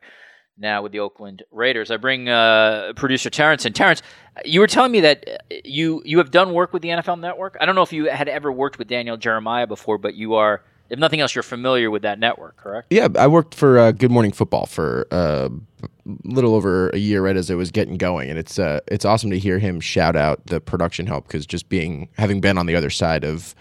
[0.56, 1.90] now with the Oakland Raiders.
[1.90, 3.74] I bring uh, producer Terrence in.
[3.74, 4.04] Terrence,
[4.46, 7.58] you were telling me that you you have done work with the NFL Network.
[7.60, 10.62] I don't know if you had ever worked with Daniel Jeremiah before, but you are,
[10.90, 12.88] if nothing else, you're familiar with that network, correct?
[12.90, 15.50] Yeah, I worked for uh, Good Morning Football for uh,
[15.84, 15.90] a
[16.24, 19.30] little over a year, right as it was getting going, and it's uh, it's awesome
[19.30, 22.76] to hear him shout out the production help because just being having been on the
[22.76, 23.54] other side of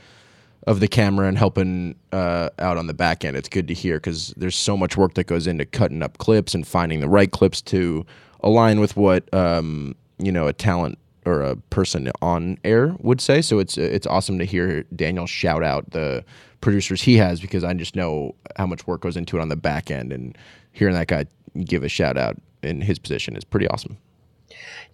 [0.66, 3.36] of the camera and helping uh, out on the back end.
[3.36, 6.54] It's good to hear because there's so much work that goes into cutting up clips
[6.54, 8.04] and finding the right clips to
[8.42, 10.98] align with what um, you know a talent
[11.28, 13.42] or a person on air would say.
[13.42, 16.24] So it's it's awesome to hear Daniel shout out the
[16.60, 19.56] producers he has because I just know how much work goes into it on the
[19.56, 20.36] back end and
[20.72, 21.26] hearing that guy
[21.64, 23.98] give a shout out in his position is pretty awesome.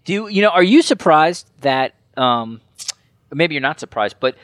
[0.04, 0.50] Do you, you know?
[0.50, 1.94] Are you surprised that?
[2.16, 2.60] Um,
[3.32, 4.36] maybe you're not surprised, but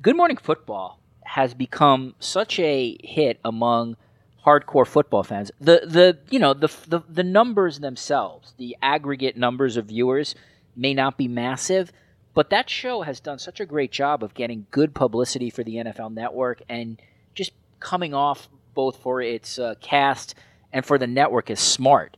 [0.00, 3.96] Good Morning Football has become such a hit among
[4.44, 5.50] hardcore football fans.
[5.60, 10.34] The the you know the, the the numbers themselves, the aggregate numbers of viewers
[10.76, 11.92] may not be massive,
[12.34, 15.76] but that show has done such a great job of getting good publicity for the
[15.76, 17.00] NFL Network and
[17.34, 20.34] just coming off both for its uh, cast
[20.72, 22.16] and for the network is smart.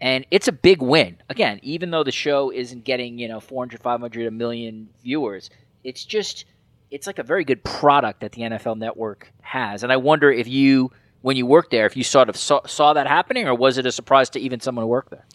[0.00, 1.18] And it's a big win.
[1.28, 5.50] Again, even though the show isn't getting, you know, 400, 500, a million viewers,
[5.84, 6.44] it's just
[6.90, 9.82] it's like a very good product that the NFL Network has.
[9.82, 10.90] And I wonder if you,
[11.20, 13.84] when you worked there, if you sort of saw, saw that happening, or was it
[13.84, 15.26] a surprise to even someone who worked there?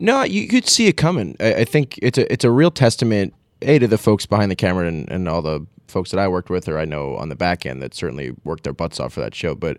[0.00, 1.36] No, you could see it coming.
[1.38, 4.56] I, I think it's a it's a real testament a to the folks behind the
[4.56, 7.36] camera and, and all the folks that I worked with or I know on the
[7.36, 9.54] back end that certainly worked their butts off for that show.
[9.54, 9.76] But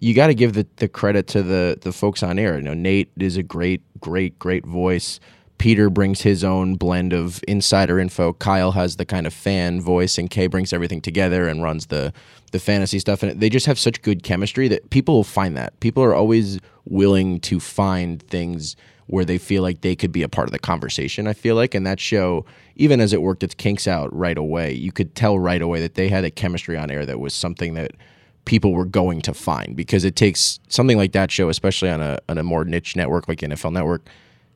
[0.00, 2.56] you got to give the, the credit to the the folks on air.
[2.56, 5.18] You know, Nate is a great, great, great voice.
[5.58, 8.32] Peter brings his own blend of insider info.
[8.32, 12.12] Kyle has the kind of fan voice, and Kay brings everything together and runs the
[12.50, 13.22] the fantasy stuff.
[13.22, 15.78] And they just have such good chemistry that people will find that.
[15.80, 18.76] People are always willing to find things
[19.12, 21.26] where they feel like they could be a part of the conversation.
[21.26, 22.46] I feel like, and that show,
[22.76, 25.96] even as it worked its kinks out right away, you could tell right away that
[25.96, 27.90] they had a chemistry on air that was something that
[28.46, 32.20] people were going to find because it takes something like that show, especially on a
[32.30, 34.08] on a more niche network like NFL Network.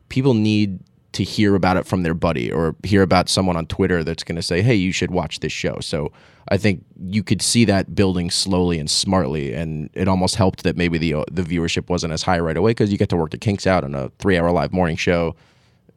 [0.09, 0.79] People need
[1.17, 4.37] to hear about it from their buddy or hear about someone on Twitter that's going
[4.37, 6.13] to say, "Hey, you should watch this show." So
[6.49, 10.77] I think you could see that building slowly and smartly, and it almost helped that
[10.77, 13.39] maybe the the viewership wasn't as high right away because you get to work the
[13.39, 15.35] kinks out on a three hour live morning show.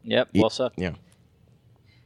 [0.04, 0.72] Yep, well said.
[0.78, 0.94] Yeah.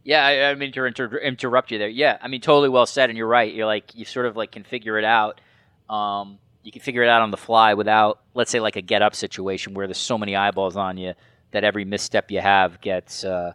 [0.06, 1.88] Yeah, I, I mean to inter- interrupt you there.
[1.88, 3.54] Yeah, I mean totally well said, and you're right.
[3.54, 5.40] You're like you sort of like can figure it out.
[5.88, 9.02] Um, you can figure it out on the fly without, let's say, like a get
[9.02, 11.14] up situation where there's so many eyeballs on you
[11.54, 13.54] that every misstep you have gets uh,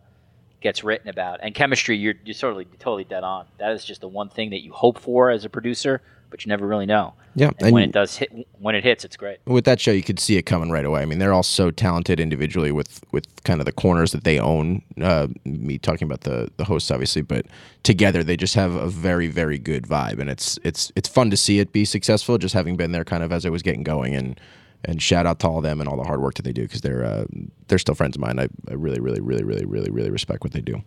[0.61, 1.41] gets written about.
[1.43, 3.47] And chemistry, you're you're totally totally dead on.
[3.59, 6.49] That is just the one thing that you hope for as a producer, but you
[6.49, 7.15] never really know.
[7.35, 9.39] Yeah, and, and when it does hit, when it hits, it's great.
[9.47, 11.03] With that show, you could see it coming right away.
[11.03, 14.39] I mean, they're all so talented individually with with kind of the corners that they
[14.39, 14.83] own.
[15.01, 17.47] Uh, me talking about the the hosts, obviously, but
[17.83, 21.37] together they just have a very very good vibe, and it's it's it's fun to
[21.37, 22.39] see it be successful.
[22.39, 24.41] Just having been there, kind of as it was getting going, and
[24.85, 26.63] and shout out to all of them and all the hard work that they do
[26.63, 27.25] because they're uh,
[27.69, 28.39] they're still friends of mine.
[28.39, 30.83] I, I really, really, really, really, really, really respect what they do.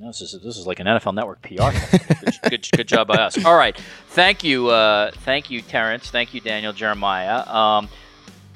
[0.00, 1.70] No, this is this is like an NFL Network PR.
[2.24, 3.42] good, good, good, job by us.
[3.44, 3.78] All right,
[4.08, 6.10] thank you, uh, thank you, Terrence.
[6.10, 7.46] Thank you, Daniel Jeremiah.
[7.46, 7.88] Um,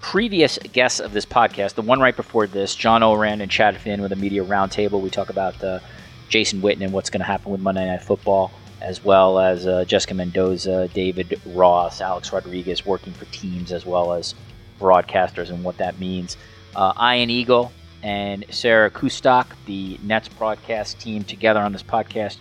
[0.00, 4.02] previous guests of this podcast, the one right before this, John Ourand and Chad Finn
[4.02, 5.00] with a media roundtable.
[5.00, 5.80] We talk about uh,
[6.28, 8.50] Jason Witten and what's going to happen with Monday Night Football
[8.80, 14.12] as well as uh, Jessica Mendoza, David Ross, Alex Rodriguez working for teams as well
[14.12, 14.34] as
[14.80, 16.36] broadcasters and what that means.
[16.76, 17.72] Uh, Ian Eagle
[18.02, 22.36] and Sarah Kustok, the Nets broadcast team, together on this podcast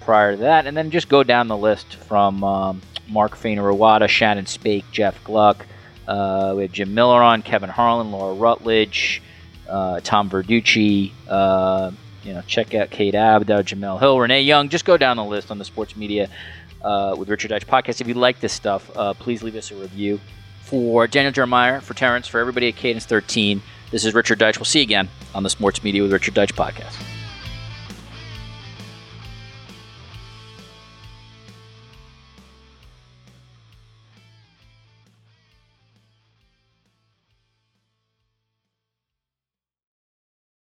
[0.00, 0.66] prior to that.
[0.66, 5.66] And then just go down the list from um, Mark Fainaru-Wada, Shannon Spake, Jeff Gluck.
[6.08, 9.22] Uh, we have Jim Miller on, Kevin Harlan, Laura Rutledge,
[9.68, 11.90] uh, Tom Verducci, uh,
[12.24, 14.68] You know, check out Kate Abdo, Jemele Hill, Renee Young.
[14.68, 16.28] Just go down the list on the sports media
[16.82, 18.00] uh, with Richard Deitsch podcast.
[18.00, 20.20] If you like this stuff, uh, please leave us a review.
[20.62, 23.60] For Daniel Jeremiah, for Terrence, for everybody at Cadence 13,
[23.90, 24.56] this is Richard Deitsch.
[24.56, 27.11] We'll see you again on the Sports Media with Richard Deitsch podcast.